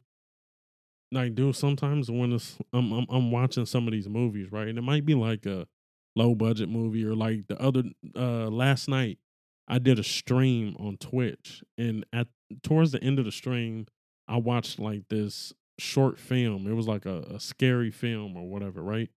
[1.12, 4.68] Like, dude, sometimes when it's I'm, I'm I'm watching some of these movies, right?
[4.68, 5.68] And it might be like a
[6.16, 7.84] low budget movie or like the other
[8.16, 9.18] uh last night
[9.68, 12.28] I did a stream on Twitch and at
[12.64, 13.88] towards the end of the stream
[14.32, 16.67] I watched like this short film.
[16.67, 19.10] It was like a, a scary film or whatever, right?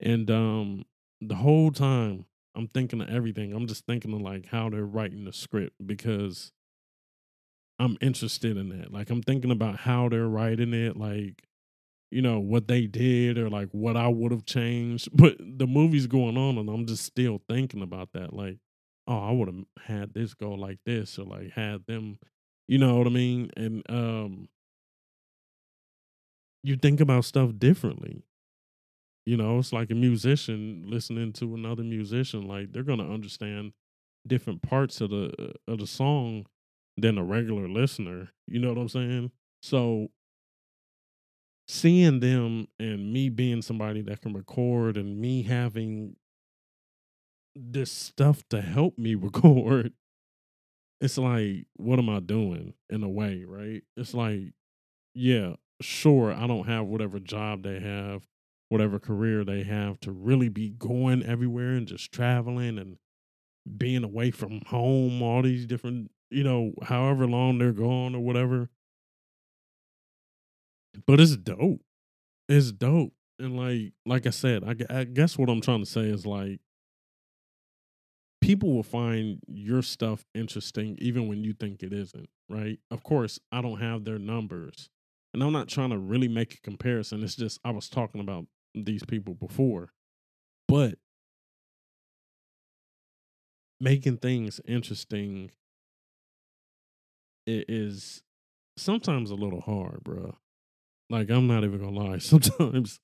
[0.00, 0.84] And um
[1.20, 3.52] the whole time I'm thinking of everything.
[3.52, 6.52] I'm just thinking of like how they're writing the script because
[7.78, 8.92] I'm interested in that.
[8.92, 11.44] Like I'm thinking about how they're writing it, like
[12.10, 15.08] you know what they did or like what I would have changed.
[15.16, 18.32] But the movie's going on, and I'm just still thinking about that.
[18.32, 18.58] Like,
[19.06, 22.18] oh, I would have had this go like this, or like had them,
[22.68, 23.50] you know what I mean?
[23.56, 24.48] And um,
[26.62, 28.22] you think about stuff differently.
[29.26, 32.46] You know, it's like a musician listening to another musician.
[32.48, 33.72] Like they're gonna understand
[34.26, 36.46] different parts of the uh, of the song
[36.96, 38.30] than a regular listener.
[38.46, 39.30] You know what I'm saying?
[39.62, 40.08] So
[41.66, 46.16] seeing them and me being somebody that can record and me having
[47.54, 49.92] this stuff to help me record,
[51.00, 53.82] it's like, what am I doing in a way, right?
[53.96, 54.18] It's mm-hmm.
[54.18, 54.52] like,
[55.14, 58.26] yeah, sure, I don't have whatever job they have,
[58.68, 62.96] whatever career they have to really be going everywhere and just traveling and
[63.76, 68.68] being away from home, all these different, you know, however long they're gone or whatever.
[71.06, 71.80] But it's dope.
[72.48, 73.12] It's dope.
[73.38, 76.60] And like, like I said, I, I guess what I'm trying to say is like,
[78.40, 82.78] people will find your stuff interesting even when you think it isn't, right?
[82.90, 84.88] Of course, I don't have their numbers.
[85.34, 87.22] And I'm not trying to really make a comparison.
[87.22, 89.90] It's just I was talking about these people before.
[90.66, 90.98] But
[93.80, 95.50] making things interesting
[97.46, 98.22] is
[98.76, 100.36] sometimes a little hard, bro.
[101.10, 102.18] Like I'm not even gonna lie.
[102.18, 103.00] Sometimes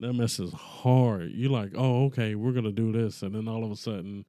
[0.00, 1.30] that mess is hard.
[1.32, 4.24] You're like, oh, okay, we're gonna do this, and then all of a sudden,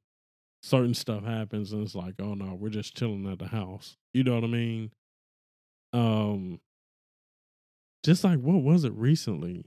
[0.62, 3.96] certain stuff happens, and it's like, oh no, we're just chilling at the house.
[4.12, 4.90] You know what I mean?
[5.92, 6.60] Um,
[8.04, 9.64] just like what was it recently?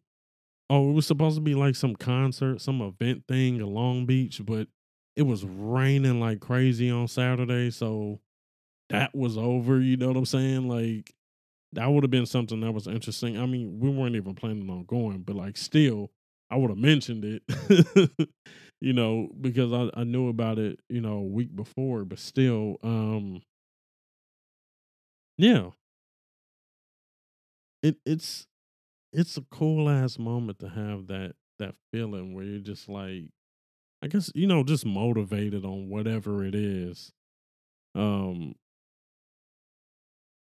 [0.69, 4.41] Oh, it was supposed to be like some concert, some event thing in Long Beach,
[4.43, 4.67] but
[5.15, 8.19] it was raining like crazy on Saturday, so
[8.89, 9.79] that was over.
[9.79, 10.67] You know what I'm saying?
[10.67, 11.13] Like
[11.73, 13.39] that would have been something that was interesting.
[13.39, 16.11] I mean, we weren't even planning on going, but like still,
[16.49, 18.29] I would have mentioned it.
[18.83, 22.77] you know, because I, I knew about it, you know, a week before, but still,
[22.83, 23.41] um
[25.37, 25.71] yeah.
[27.81, 28.47] It it's
[29.13, 33.31] it's a cool ass moment to have that that feeling where you're just like
[34.03, 37.13] I guess you know just motivated on whatever it is.
[37.95, 38.55] Um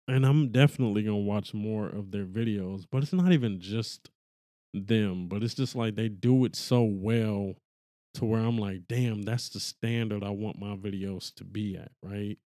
[0.06, 4.10] and I'm definitely to watch more of their videos, but it's not even just
[4.74, 7.54] them, but it's just like they do it so well
[8.14, 11.92] to where I'm like, damn, that's the standard I want my videos to be at,
[12.02, 12.38] right?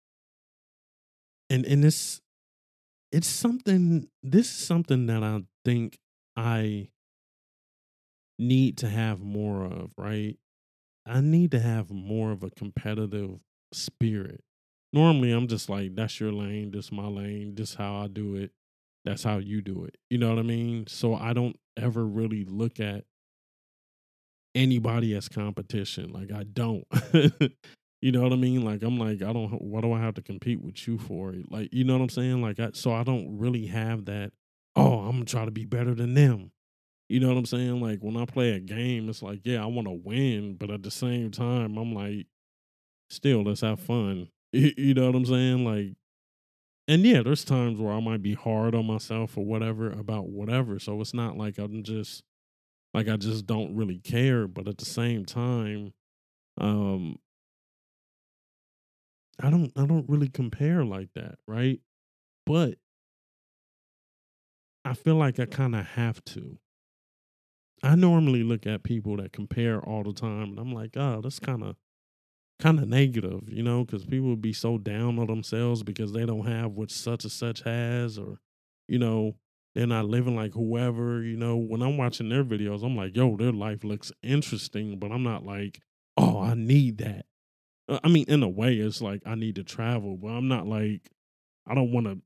[1.50, 2.20] And and it's
[3.12, 5.98] it's something this is something that I think
[6.36, 6.88] I
[8.38, 10.36] need to have more of, right?
[11.06, 13.40] I need to have more of a competitive
[13.72, 14.42] spirit.
[14.92, 18.52] Normally, I'm just like, that's your lane, this my lane, this how I do it,
[19.04, 19.96] that's how you do it.
[20.10, 20.86] You know what I mean?
[20.86, 23.04] So I don't ever really look at
[24.58, 26.12] anybody as competition.
[26.12, 26.84] Like I don't.
[28.02, 28.64] you know what I mean?
[28.64, 29.50] Like I'm like I don't.
[29.62, 31.34] What do I have to compete with you for?
[31.48, 32.42] Like you know what I'm saying?
[32.42, 34.32] Like I, so I don't really have that.
[34.76, 36.50] Oh, I'm gonna try to be better than them.
[37.08, 37.80] You know what I'm saying?
[37.80, 40.82] Like when I play a game, it's like, yeah, I want to win, but at
[40.82, 42.26] the same time, I'm like,
[43.10, 44.28] still, let's have fun.
[44.50, 45.62] You know what I'm saying?
[45.62, 45.94] Like,
[46.88, 50.78] and yeah, there's times where I might be hard on myself or whatever about whatever.
[50.78, 52.22] So it's not like I'm just
[52.94, 54.46] like I just don't really care.
[54.46, 55.92] But at the same time,
[56.58, 57.16] um,
[59.40, 61.80] I don't I don't really compare like that, right?
[62.46, 62.78] But
[64.84, 66.58] I feel like I kind of have to.
[67.82, 71.38] I normally look at people that compare all the time, and I'm like, oh, that's
[71.38, 71.76] kind of
[72.60, 76.26] kind of negative, you know, because people would be so down on themselves because they
[76.26, 78.40] don't have what such and such has, or
[78.88, 79.36] you know,
[79.78, 81.22] they're not living like whoever.
[81.22, 85.12] You know, when I'm watching their videos, I'm like, yo, their life looks interesting, but
[85.12, 85.80] I'm not like,
[86.16, 87.26] oh, I need that.
[87.88, 90.66] Uh, I mean, in a way, it's like I need to travel, but I'm not
[90.66, 91.10] like,
[91.64, 92.18] I don't want to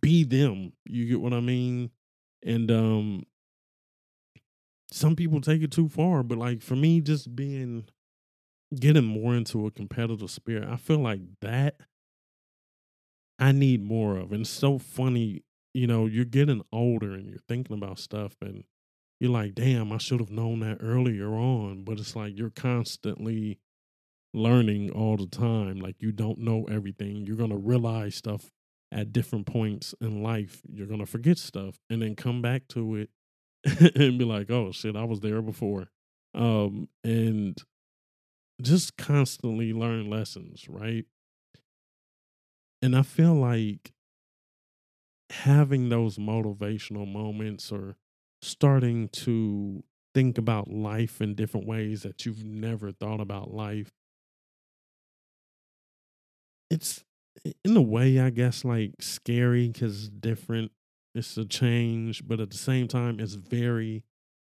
[0.00, 0.74] be them.
[0.84, 1.90] You get what I mean?
[2.44, 3.24] And um
[4.90, 7.86] some people take it too far, but like for me, just being
[8.78, 11.76] getting more into a competitive spirit, I feel like that
[13.38, 14.32] I need more of.
[14.32, 15.42] And so funny,
[15.74, 18.64] you know, you're getting older and you're thinking about stuff and
[19.20, 21.82] you're like, damn, I should have known that earlier on.
[21.84, 23.58] But it's like you're constantly
[24.32, 25.80] learning all the time.
[25.80, 27.26] Like you don't know everything.
[27.26, 28.50] You're gonna realize stuff
[28.92, 30.62] at different points in life.
[30.68, 33.10] You're gonna forget stuff and then come back to it
[33.96, 35.88] and be like, oh shit, I was there before.
[36.34, 37.60] Um, and
[38.62, 41.04] just constantly learn lessons, right?
[42.82, 43.93] And I feel like
[45.30, 47.96] having those motivational moments or
[48.42, 49.82] starting to
[50.14, 53.92] think about life in different ways that you've never thought about life.
[56.70, 57.04] It's
[57.64, 60.72] in a way i guess like scary because different
[61.14, 64.04] it's a change but at the same time it's very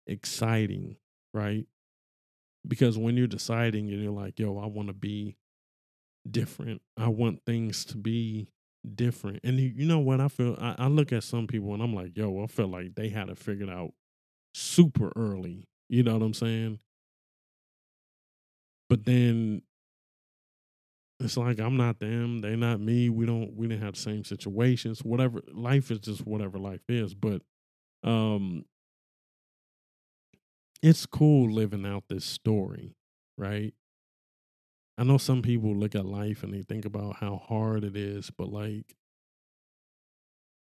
[0.07, 0.97] exciting
[1.33, 1.65] right?
[2.67, 5.37] Because when you're deciding and you're like yo i want to be
[6.29, 6.81] different.
[6.97, 8.49] I want things to be
[8.95, 11.93] different and you know what i feel I, I look at some people and i'm
[11.95, 13.91] like yo i feel like they had it figured out
[14.53, 16.79] super early you know what i'm saying
[18.89, 19.61] but then
[21.19, 23.09] it's like I'm not them, they're not me.
[23.09, 25.03] We don't we didn't have the same situations.
[25.03, 27.13] Whatever life is just whatever life is.
[27.13, 27.41] But
[28.03, 28.65] um
[30.81, 32.95] it's cool living out this story,
[33.37, 33.73] right?
[34.97, 38.29] I know some people look at life and they think about how hard it is,
[38.29, 38.95] but like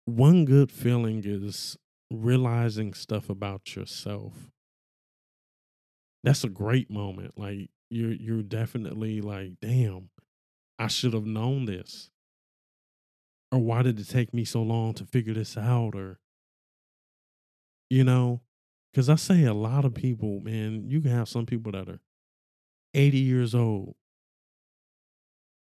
[0.05, 1.77] one good feeling is
[2.11, 4.51] realizing stuff about yourself.
[6.25, 7.39] That's a great moment.
[7.39, 10.11] Like you're you're definitely like, damn,
[10.79, 12.11] I should have known this.
[13.53, 15.95] Or why did it take me so long to figure this out?
[15.95, 16.19] Or,
[17.91, 18.43] you know,
[18.93, 22.01] because I say a lot of people, man, you can have some people that are
[22.95, 23.97] 80 years old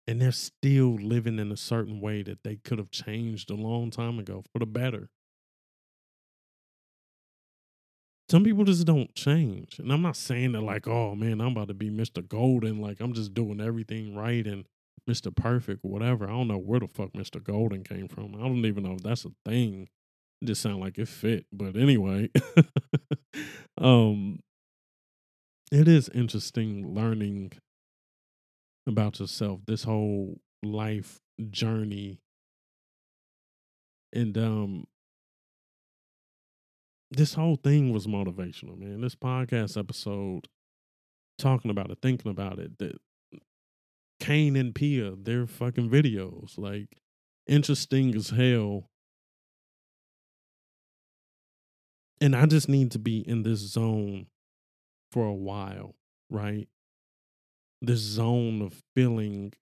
[0.09, 3.91] and they're still living in a certain way that they could have changed a long
[3.91, 5.07] time ago for the better.
[8.27, 9.77] Some people just don't change.
[9.77, 12.27] And I'm not saying that like, oh man, I'm about to be Mr.
[12.27, 12.81] Golden.
[12.81, 14.65] Like I'm just doing everything right and
[15.07, 15.35] Mr.
[15.35, 16.25] Perfect, whatever.
[16.25, 17.43] I don't know where the fuck Mr.
[17.43, 18.33] Golden came from.
[18.33, 19.89] I don't even know if that's a thing.
[20.41, 21.45] It just sounded like it fit.
[21.53, 22.31] But anyway,
[23.77, 24.39] um,
[25.71, 27.51] it is interesting learning
[28.89, 32.19] about yourself, this whole life journey.
[34.11, 34.87] And um
[37.11, 39.01] this whole thing was motivational, man.
[39.01, 40.47] This podcast episode
[41.37, 42.97] talking about it, thinking about it, that
[44.19, 46.57] Kane and Pia, their fucking videos.
[46.57, 46.97] Like
[47.47, 48.89] interesting as hell.
[52.21, 54.27] And I just need to be in this zone
[55.11, 55.95] for a while,
[56.29, 56.67] right?
[57.81, 59.53] This zone of feeling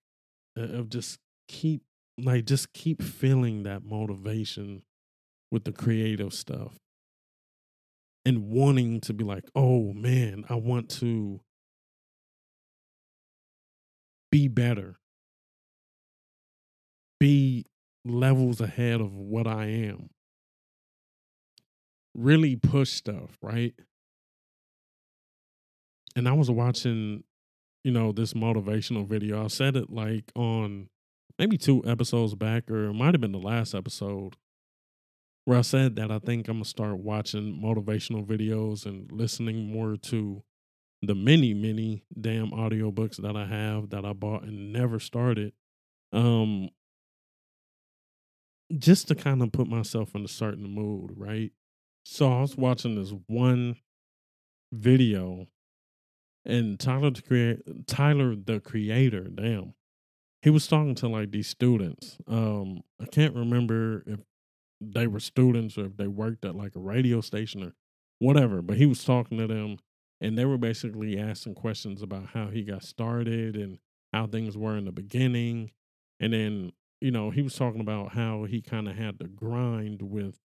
[0.58, 1.82] uh, of just keep
[2.18, 4.82] like just keep feeling that motivation
[5.50, 6.78] with the creative stuff
[8.24, 11.40] and wanting to be like, "Oh man, I want to
[14.30, 14.98] be better,
[17.20, 17.66] be
[18.04, 20.10] levels ahead of what I am.
[22.14, 23.74] Really push stuff, right?
[26.16, 27.22] And I was watching,
[27.84, 29.44] you know, this motivational video.
[29.44, 30.88] I said it like on
[31.38, 34.36] maybe two episodes back, or it might have been the last episode,
[35.44, 39.96] where I said that I think I'm gonna start watching motivational videos and listening more
[39.96, 40.42] to
[41.00, 45.52] the many, many damn audiobooks that I have that I bought and never started.
[46.12, 46.70] Um
[48.76, 51.52] just to kind of put myself in a certain mood, right?
[52.04, 53.76] So I was watching this one
[54.72, 55.46] video
[56.48, 59.74] and Tyler the creator Tyler the creator, damn.
[60.42, 62.18] He was talking to like these students.
[62.26, 64.20] Um I can't remember if
[64.80, 67.74] they were students or if they worked at like a radio station or
[68.20, 69.78] whatever, but he was talking to them
[70.20, 73.78] and they were basically asking questions about how he got started and
[74.12, 75.72] how things were in the beginning
[76.20, 80.02] and then you know he was talking about how he kind of had to grind
[80.02, 80.40] with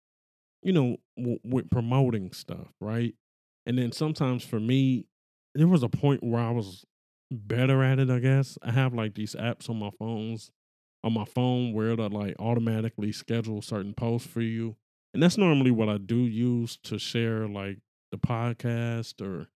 [0.61, 3.13] you know, w- with promoting stuff, right?
[3.65, 5.05] And then sometimes for me,
[5.55, 6.85] there was a point where I was
[7.31, 8.57] better at it, I guess.
[8.61, 10.51] I have like these apps on my phones,
[11.03, 14.75] on my phone where it'll like automatically schedule certain posts for you.
[15.13, 17.79] And that's normally what I do use to share like
[18.11, 19.47] the podcast or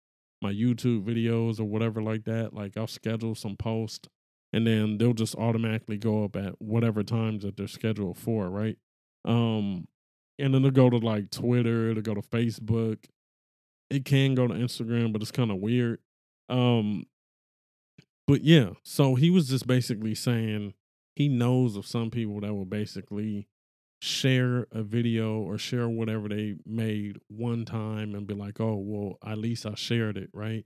[0.41, 2.55] my YouTube videos or whatever like that.
[2.55, 4.09] Like I'll schedule some post
[4.53, 8.77] and then they'll just automatically go up at whatever times that they're scheduled for, right?
[9.25, 9.87] Um
[10.39, 13.05] and then they'll go to like Twitter, it'll go to Facebook.
[13.93, 16.01] It can go to Instagram, but it's kind of weird.
[16.49, 17.07] Um
[18.27, 20.75] but yeah, so he was just basically saying
[21.17, 23.49] he knows of some people that will basically
[24.01, 29.19] share a video or share whatever they made one time and be like, oh, well,
[29.25, 30.65] at least I shared it, right?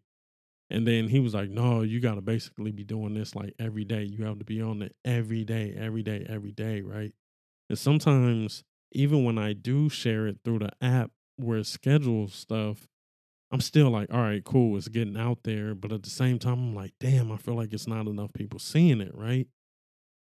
[0.70, 3.84] And then he was like, no, you got to basically be doing this like every
[3.84, 4.02] day.
[4.04, 7.12] You have to be on it every day, every day, every day, right?
[7.68, 12.88] And sometimes, even when I do share it through the app where it schedules stuff,
[13.53, 15.74] I'm still like, all right, cool, it's getting out there.
[15.74, 18.59] But at the same time, I'm like, damn, I feel like it's not enough people
[18.59, 19.47] seeing it, right?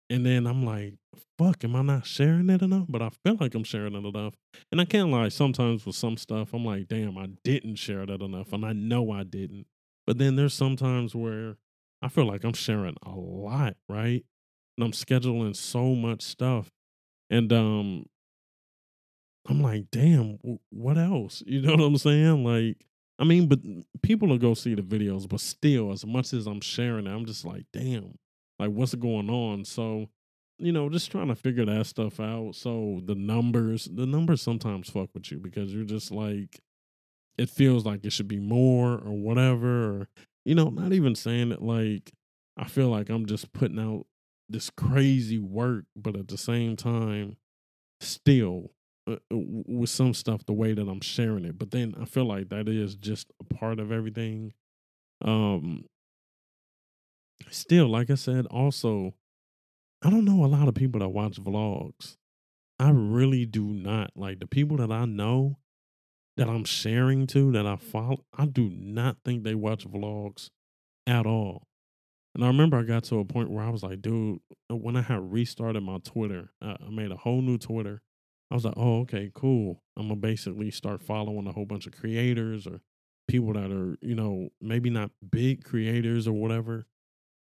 [0.09, 0.95] And then I'm like,
[1.39, 2.87] fuck, am I not sharing it enough?
[2.89, 4.35] But I feel like I'm sharing it enough.
[4.71, 8.23] And I can't lie, sometimes with some stuff, I'm like, damn, I didn't share that
[8.23, 8.53] enough.
[8.53, 9.67] And I know I didn't.
[10.07, 11.57] But then there's sometimes where
[12.03, 14.25] I feel like I'm sharing a lot, right?
[14.77, 16.71] And I'm scheduling so much stuff.
[17.31, 18.07] And um
[19.49, 20.39] I'm like, damn,
[20.71, 21.43] what else?
[21.47, 22.45] You know what I'm saying?
[22.45, 22.85] Like,
[23.19, 23.61] I mean, but
[24.03, 27.45] people will go see the videos, but still, as much as I'm sharing I'm just
[27.45, 28.19] like, damn,
[28.59, 29.65] like what's going on?
[29.65, 30.11] So,
[30.59, 32.55] you know, just trying to figure that stuff out.
[32.55, 36.61] So the numbers, the numbers sometimes fuck with you because you're just like,
[37.39, 39.85] it feels like it should be more or whatever.
[39.85, 40.09] Or,
[40.45, 42.13] you know, not even saying it like
[42.57, 44.07] I feel like I'm just putting out
[44.49, 47.37] this crazy work, but at the same time,
[48.01, 48.73] still
[49.07, 51.59] uh, uh with some stuff the way that I'm sharing it.
[51.59, 54.53] But then I feel like that is just a part of everything.
[55.23, 55.87] Um,
[57.51, 59.15] still, like I said, also,
[60.03, 62.17] I don't know a lot of people that watch vlogs.
[62.79, 64.11] I really do not.
[64.15, 65.59] Like the people that I know
[66.37, 70.51] that I'm sharing to, that I follow, I do not think they watch vlogs
[71.07, 71.67] at all.
[72.35, 74.41] And I remember I got to a point where I was like, dude,
[74.71, 78.03] uh, when I had restarted my Twitter, I made a whole new Twitter.
[78.51, 79.83] I was like, oh, okay, cool.
[79.97, 82.81] I'm gonna basically start following a whole bunch of creators or
[83.29, 86.87] people that are, you know, maybe not big creators or whatever,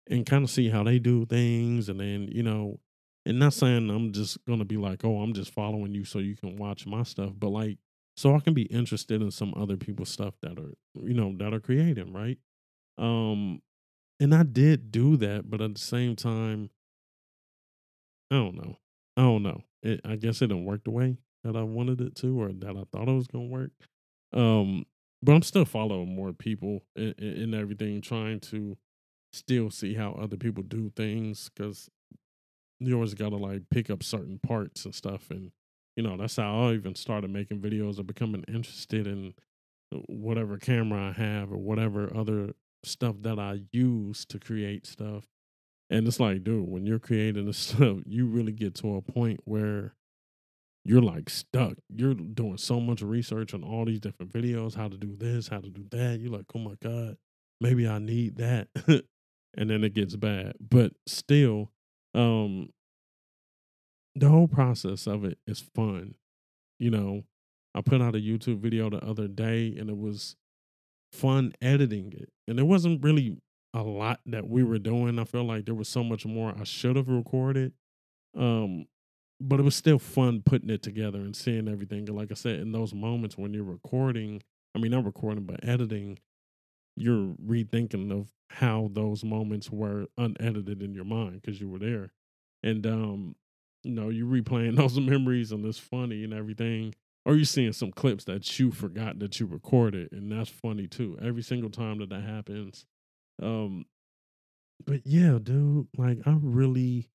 [0.10, 1.90] and kind of see how they do things.
[1.90, 2.80] And then, you know,
[3.26, 6.36] and not saying I'm just to be like, oh, I'm just following you so you
[6.36, 7.78] can watch my stuff, but like,
[8.18, 11.54] so I can be interested in some other people's stuff that are, you know, that
[11.54, 12.38] are creating, right?
[12.98, 13.62] Um,
[14.20, 16.70] and I did do that, but at the same time,
[18.30, 18.78] I don't know.
[19.18, 19.64] I don't know.
[19.84, 22.78] It, I guess it didn't work the way that I wanted it to, or that
[22.78, 23.72] I thought it was gonna work.
[24.34, 24.86] Um,
[25.24, 28.78] but I'm still following more people and, and everything, trying to
[29.34, 31.90] still see how other people do things because
[32.80, 35.52] you always got to like pick up certain parts and stuff and
[35.96, 39.34] you know that's how i even started making videos or becoming interested in
[39.96, 42.54] uh, whatever camera i have or whatever other
[42.84, 45.26] stuff that i use to create stuff
[45.92, 49.40] and it's like dude when you're creating this stuff you really get to a point
[49.46, 49.94] where
[50.84, 54.98] you're like stuck you're doing so much research on all these different videos how to
[54.98, 57.16] do this how to do that you're like oh my god
[57.60, 58.68] maybe i need that
[59.56, 60.54] and then it gets bad.
[60.60, 61.72] But still,
[62.14, 62.70] um,
[64.16, 66.16] the whole process of it is fun.
[66.80, 67.24] You know,
[67.76, 70.36] I put out a YouTube video the other day and it was
[71.12, 72.30] fun editing it.
[72.48, 73.38] And it wasn't really
[73.74, 75.20] a lot that we were doing.
[75.20, 77.74] I felt like there was so much more I should have recorded.
[78.38, 78.88] Um,
[79.40, 82.06] but it was still fun putting it together and seeing everything.
[82.06, 84.44] Like I said, in those moments when you're recording,
[84.76, 86.20] I mean, not recording, but editing,
[86.96, 92.12] you're rethinking of how those moments were unedited in your mind because you were there.
[92.64, 93.36] And um,
[93.84, 96.94] you know, you're replaying those memories and it's funny and everything.
[97.26, 101.20] Or you're seeing some clips that you forgot that you recorded, and that's funny too.
[101.22, 102.88] Every single time that that happens.
[103.42, 103.86] Um,
[104.86, 107.10] but yeah, dude, like I really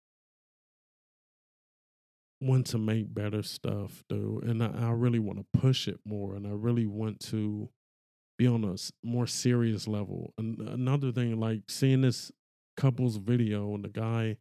[2.41, 6.35] want to make better stuff, dude, and I, I really want to push it more,
[6.35, 7.71] and I really want to
[8.39, 10.35] be on a more serious level.
[10.37, 12.31] And another thing, like seeing this
[12.77, 14.37] couple's video and the guy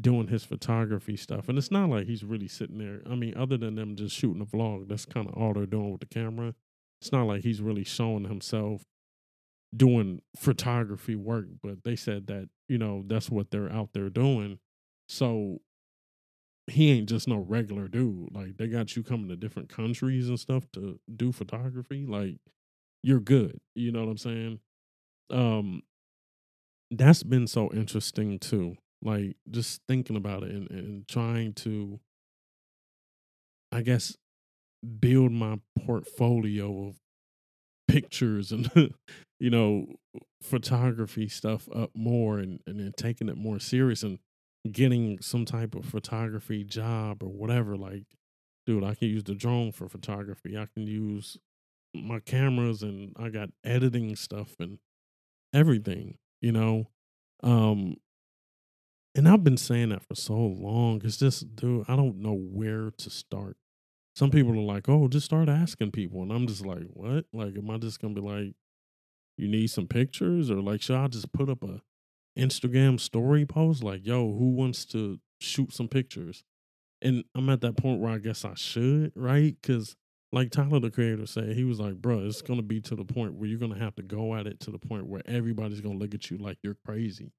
[0.00, 3.00] doing his photography stuff, and it's not like he's really sitting there.
[3.10, 5.92] I mean, other than them just shooting a vlog, that's kind of all they're doing
[5.92, 6.54] with the camera.
[7.00, 8.82] It's not like he's really showing himself
[9.74, 14.58] doing photography work, but they said that, you know, that's what they're out there doing.
[15.08, 15.58] So
[16.66, 18.34] he ain't just no regular dude.
[18.34, 22.06] Like they got you coming to different countries and stuff to do photography.
[22.06, 22.38] Like
[23.02, 23.60] you're good.
[23.74, 24.60] You know what I'm saying?
[25.30, 25.82] Um
[26.90, 28.76] that's been so interesting too.
[29.02, 32.00] Like just thinking about it and, and trying to
[33.72, 34.16] I guess
[35.00, 36.96] build my portfolio of
[37.88, 38.70] pictures and
[39.44, 39.84] you know
[40.42, 44.18] photography stuff up more and, and then taking it more serious and
[44.72, 48.04] getting some type of photography job or whatever like
[48.64, 51.36] dude i can use the drone for photography i can use
[51.94, 54.78] my cameras and i got editing stuff and
[55.52, 56.88] everything you know
[57.42, 57.96] um
[59.14, 62.90] and i've been saying that for so long it's just dude i don't know where
[62.96, 63.58] to start
[64.16, 66.22] some people are like, oh, just start asking people.
[66.22, 67.24] And I'm just like, what?
[67.32, 68.54] Like, am I just to be like,
[69.36, 70.50] you need some pictures?
[70.50, 71.80] Or like, should I just put up a
[72.38, 73.82] Instagram story post?
[73.82, 76.44] Like, yo, who wants to shoot some pictures?
[77.02, 79.54] And I'm at that point where I guess I should, right?
[79.60, 79.96] Because
[80.32, 83.34] like Tyler the creator said, he was like, bro, it's to be to the point
[83.34, 86.14] where you're to have to go at it to the point where everybody's to look
[86.14, 87.32] at you like you're crazy.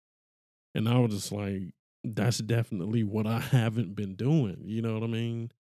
[0.74, 1.74] And I was just like,
[2.04, 4.62] that's definitely what I haven't been doing.
[4.64, 5.52] You know what I mean?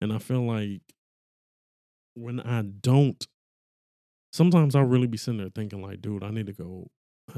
[0.00, 0.82] And I feel like
[2.14, 3.26] when I don't,
[4.32, 6.88] sometimes I'll really be sitting there thinking, like, dude, I need to go.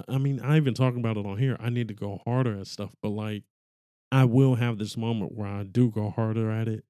[0.09, 1.57] I mean, I even talk about it on here.
[1.61, 3.45] I need to go harder at stuff, but like,
[4.11, 6.85] I will have this moment where I do go harder at it.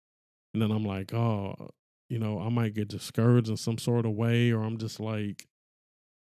[0.52, 1.70] And then I'm like, oh,
[2.08, 5.46] you know, I might get discouraged in some sort of way, or I'm just like,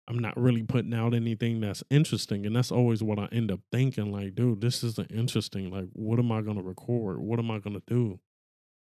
[0.08, 2.46] I'm not really putting out anything that's interesting.
[2.46, 5.70] And that's always what I end up thinking like, dude, this isn't interesting.
[5.70, 7.20] Like, what am I going to record?
[7.20, 8.20] What am I going to do?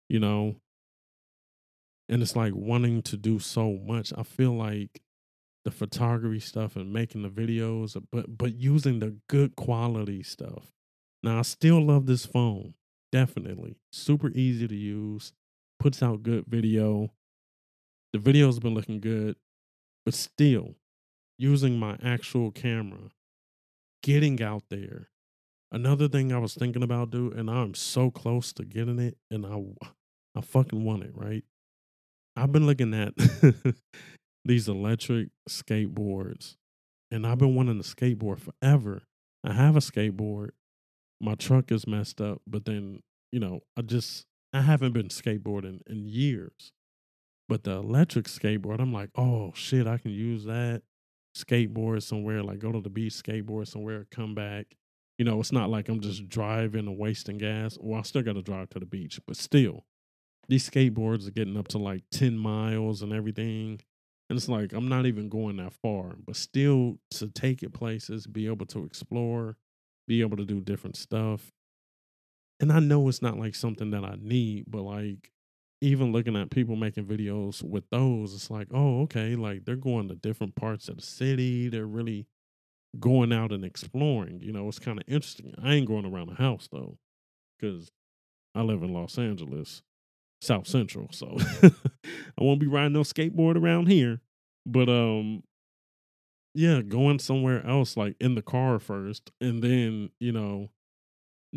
[0.10, 0.56] you know
[2.10, 5.01] and it's like wanting to do so much i feel like
[5.66, 10.72] the photography stuff and making the videos but but using the good quality stuff.
[11.22, 12.74] Now i still love this phone
[13.12, 13.78] definitely.
[13.91, 15.34] Super easy to use
[15.80, 17.12] puts out good video.
[18.14, 19.36] The video's been looking good
[20.05, 20.76] but still
[21.38, 23.12] using my actual camera
[24.01, 25.10] getting out there.
[25.72, 29.45] Another thing i was thinking about dude and i'm so close to getting it and
[29.45, 29.62] i
[30.36, 31.43] I fucking want it, right?
[32.39, 33.13] I've been looking at
[34.45, 36.55] these electric skateboards
[37.11, 39.03] and I've been wanting a skateboard forever.
[39.43, 40.51] I have a skateboard.
[41.19, 43.01] My truck is messed up, but then,
[43.33, 46.71] you know, I just I haven't been skateboarding in years.
[47.49, 50.83] But the electric skateboard, I'm like, oh shit, I can use that
[51.35, 54.67] skateboard somewhere, like go to the beach, skateboard somewhere, come back.
[55.17, 57.77] You know, it's not like I'm just driving and wasting gas.
[57.81, 59.83] Well, I still got to drive to the beach, but still,
[60.50, 63.80] these skateboards are getting up to like 10 miles and everything.
[64.30, 68.28] And it's like, I'm not even going that far, but still to take it places,
[68.28, 69.58] be able to explore,
[70.08, 71.52] be able to do different stuff.
[72.60, 75.32] And I know it's not like something that I need, but like,
[75.82, 80.10] even looking at people making videos with those, it's like, oh, okay, like they're going
[80.10, 81.70] to different parts of the city.
[81.70, 82.28] They're really
[83.00, 84.41] going out and exploring.
[84.41, 85.54] You know, it's kind of interesting.
[85.64, 86.97] I ain't going around the house though,
[87.58, 87.91] because
[88.54, 89.84] I live in Los Angeles
[90.41, 91.09] South Central.
[91.11, 94.21] So I won't be riding no skateboard around here.
[94.65, 95.43] But um
[96.55, 100.69] yeah, going somewhere else like in the car first and then, you know,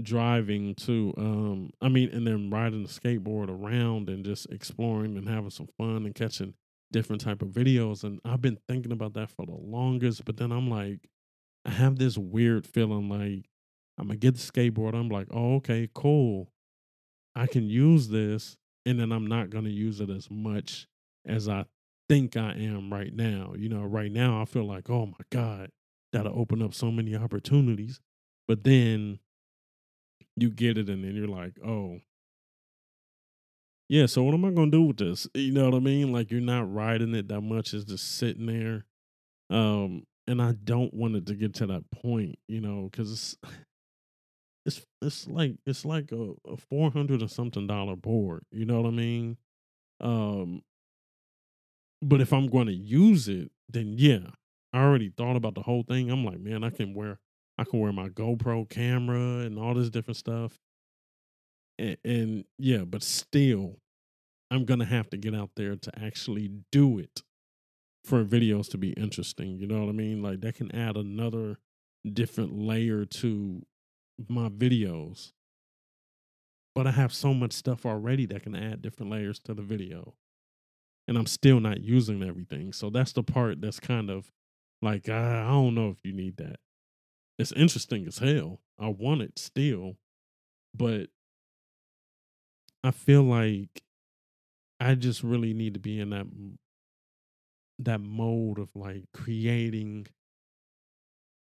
[0.00, 5.28] driving to um I mean and then riding the skateboard around and just exploring and
[5.28, 6.54] having some fun and catching
[6.92, 10.50] different type of videos and I've been thinking about that for the longest but then
[10.50, 11.08] I'm like
[11.66, 13.50] I have this weird feeling like
[13.98, 16.48] I'm gonna get the skateboard I'm like oh okay cool
[17.34, 20.86] I can use this and then I'm not going to use it as much
[21.26, 21.66] as I
[22.08, 23.54] think I am right now.
[23.56, 25.70] You know, right now I feel like, oh my God,
[26.12, 28.00] that'll open up so many opportunities.
[28.48, 29.20] But then
[30.36, 32.00] you get it and then you're like, oh,
[33.88, 35.28] yeah, so what am I going to do with this?
[35.34, 36.12] You know what I mean?
[36.12, 38.84] Like you're not riding it that much, it's just sitting there.
[39.50, 43.36] Um, and I don't want it to get to that point, you know, because
[44.64, 48.44] it's it's like it's like a, a four hundred or something dollar board.
[48.50, 49.36] You know what I mean?
[50.00, 50.62] Um,
[52.00, 54.30] but if I'm going to use it, then yeah,
[54.72, 56.10] I already thought about the whole thing.
[56.10, 57.18] I'm like, man, I can wear
[57.58, 60.58] I can wear my GoPro camera and all this different stuff.
[61.78, 63.78] And, and yeah, but still,
[64.50, 67.22] I'm gonna have to get out there to actually do it
[68.04, 69.58] for videos to be interesting.
[69.58, 70.22] You know what I mean?
[70.22, 71.58] Like that can add another
[72.10, 73.62] different layer to
[74.28, 75.32] my videos.
[76.74, 80.14] But I have so much stuff already that can add different layers to the video.
[81.06, 82.72] And I'm still not using everything.
[82.72, 84.30] So that's the part that's kind of
[84.80, 86.56] like, I, I don't know if you need that.
[87.38, 88.60] It's interesting as hell.
[88.78, 89.96] I want it still.
[90.74, 91.08] But
[92.84, 93.82] I feel like
[94.80, 96.26] I just really need to be in that
[97.78, 100.06] that mode of like creating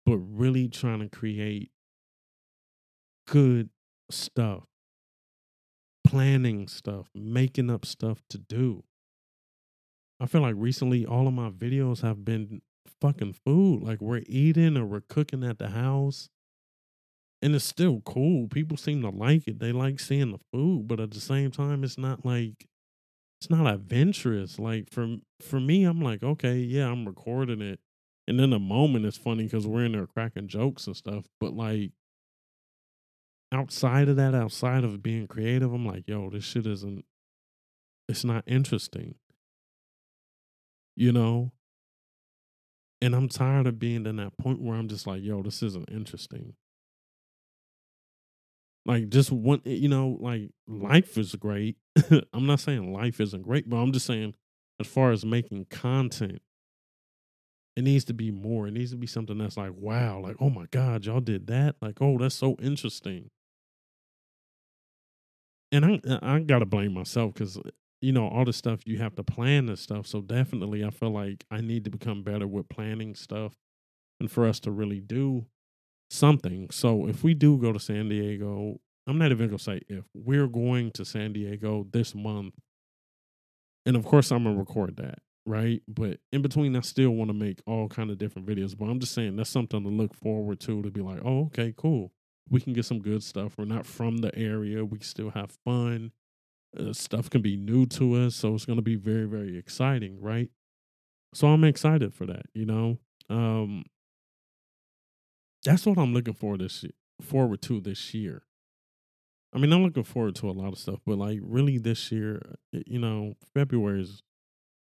[0.05, 1.71] but really trying to create
[3.31, 3.69] good
[4.09, 4.65] stuff
[6.05, 8.83] planning stuff making up stuff to do
[10.19, 12.61] i feel like recently all of my videos have been
[12.99, 16.27] fucking food like we're eating or we're cooking at the house
[17.41, 20.99] and it's still cool people seem to like it they like seeing the food but
[20.99, 22.67] at the same time it's not like
[23.41, 24.59] it's not adventurous.
[24.59, 27.79] Like for for me, I'm like, okay, yeah, I'm recording it,
[28.27, 31.25] and then the moment is funny because we're in there cracking jokes and stuff.
[31.39, 31.91] But like
[33.51, 37.05] outside of that, outside of being creative, I'm like, yo, this shit isn't.
[38.07, 39.15] It's not interesting.
[40.95, 41.51] You know.
[43.03, 45.89] And I'm tired of being in that point where I'm just like, yo, this isn't
[45.89, 46.53] interesting.
[48.85, 51.77] Like just one, eh, you know, like life is great.
[52.33, 54.35] I'm not saying life isn't great, but I'm just saying
[54.79, 56.41] as far as making content,
[57.75, 58.67] it needs to be more.
[58.67, 61.75] It needs to be something that's like, wow, like, oh my God, y'all did that.
[61.81, 63.29] Like, oh, that's so interesting.
[65.71, 67.61] And I uh, I gotta blame myself because uh,
[68.01, 70.07] you know all the stuff you have to plan this stuff.
[70.07, 73.53] So definitely, I feel like I need to become better with planning stuff,
[74.19, 75.47] and for us to really do
[76.09, 76.69] something.
[76.71, 80.47] So if we do go to San Diego, I'm not even gonna say if we're
[80.47, 82.55] going to San Diego this month,
[83.85, 85.81] and of course I'm gonna record that, right?
[85.87, 88.77] But in between, I still want to make all kind of different videos.
[88.77, 90.81] But I'm just saying that's something to look forward to.
[90.81, 92.11] To be like, oh, okay, cool.
[92.49, 93.55] We can get some good stuff.
[93.57, 94.83] We're not from the area.
[94.83, 96.11] We still have fun.
[96.77, 100.49] Uh, stuff can be new to us, so it's gonna be very, very exciting, right?
[101.33, 102.45] So I'm excited for that.
[102.53, 102.97] You know,
[103.29, 103.85] um,
[105.63, 106.85] that's what I'm looking for this
[107.21, 108.43] forward to this year.
[109.53, 112.55] I mean, I'm looking forward to a lot of stuff, but like really this year,
[112.71, 114.23] you know, February is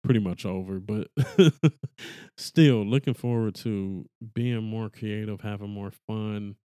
[0.03, 1.07] pretty much over, but
[2.37, 6.55] still looking forward to being more creative, having more fun,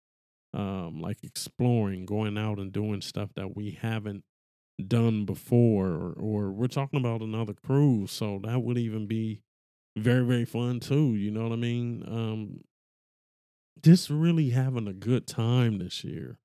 [0.54, 4.24] um, like exploring, going out and doing stuff that we haven't
[4.86, 9.42] done before, or, or we're talking about another cruise, so that would even be
[9.96, 11.14] very, very fun too.
[11.14, 12.04] You know what I mean?
[12.06, 12.60] Um,
[13.82, 16.38] just really having a good time this year.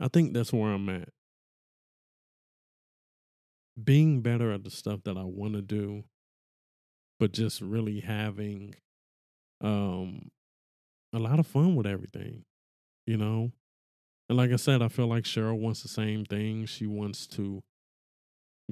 [0.00, 1.08] I think that's where I'm at.
[3.82, 6.04] Being better at the stuff that I want to do,
[7.18, 8.74] but just really having
[9.60, 10.30] um
[11.12, 12.44] a lot of fun with everything,
[13.06, 13.52] you know?
[14.28, 16.66] And like I said, I feel like Cheryl wants the same thing.
[16.66, 17.62] She wants to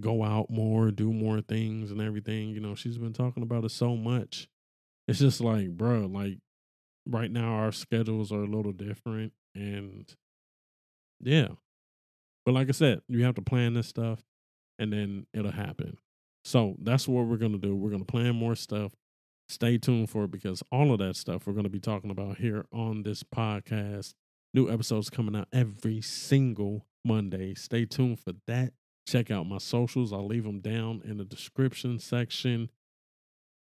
[0.01, 2.51] go out more, do more things and everything.
[2.51, 4.49] You know, she's been talking about it so much.
[5.09, 6.39] It's just like, bro, like
[7.07, 10.13] right now our schedules are a little different and
[11.21, 11.49] yeah.
[12.45, 14.21] But like I said, you have to plan this stuff
[14.79, 15.97] and then it'll happen.
[16.45, 17.75] So that's what we're going to do.
[17.75, 18.93] We're going to plan more stuff.
[19.49, 22.39] Stay tuned for it because all of that stuff we're going to be talking about
[22.39, 24.15] here on this podcast.
[24.53, 27.55] New episodes coming out every single Monday.
[27.55, 28.73] Stay tuned for that.
[29.07, 30.13] Check out my socials.
[30.13, 32.71] I'll leave them down in the description section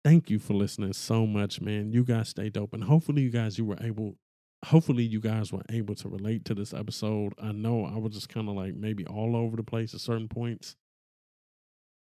[0.06, 1.92] thank you for listening so much, man.
[1.92, 2.76] You guys stay dope.
[2.76, 4.18] And hopefully you guys you were able
[4.66, 7.34] hopefully you guys were able to relate to this episode.
[7.42, 10.28] I know I was just kind of like maybe all over the place at certain
[10.28, 10.76] points.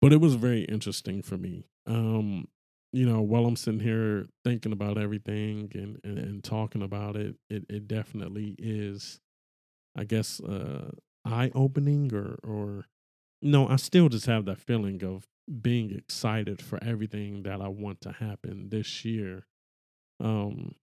[0.02, 1.70] But it was very interesting for me.
[1.86, 2.50] Um,
[2.94, 7.36] you know, while I'm sitting here thinking about everything and, and, and talking about it,
[7.50, 9.20] it, it definitely is,
[9.98, 10.92] I guess, uh,
[11.26, 12.86] eye opening or, or
[13.42, 15.28] no, I still just have that feeling of
[15.62, 19.46] being excited for everything that I want to happen this year.
[20.20, 20.76] Um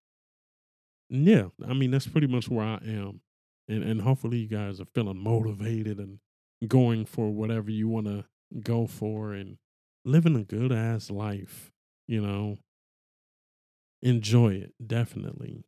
[1.10, 3.20] yeah, I mean that's pretty much where I am.
[3.68, 6.18] And and hopefully you guys are feeling motivated and
[6.66, 8.24] going for whatever you want to
[8.62, 9.58] go for and
[10.04, 11.72] living a good ass life,
[12.06, 12.56] you know.
[14.02, 15.64] Enjoy it, definitely.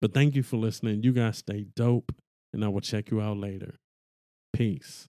[0.00, 1.02] But thank you for listening.
[1.02, 2.14] You guys stay dope
[2.52, 3.76] and I will check you out later.
[4.52, 5.08] Peace.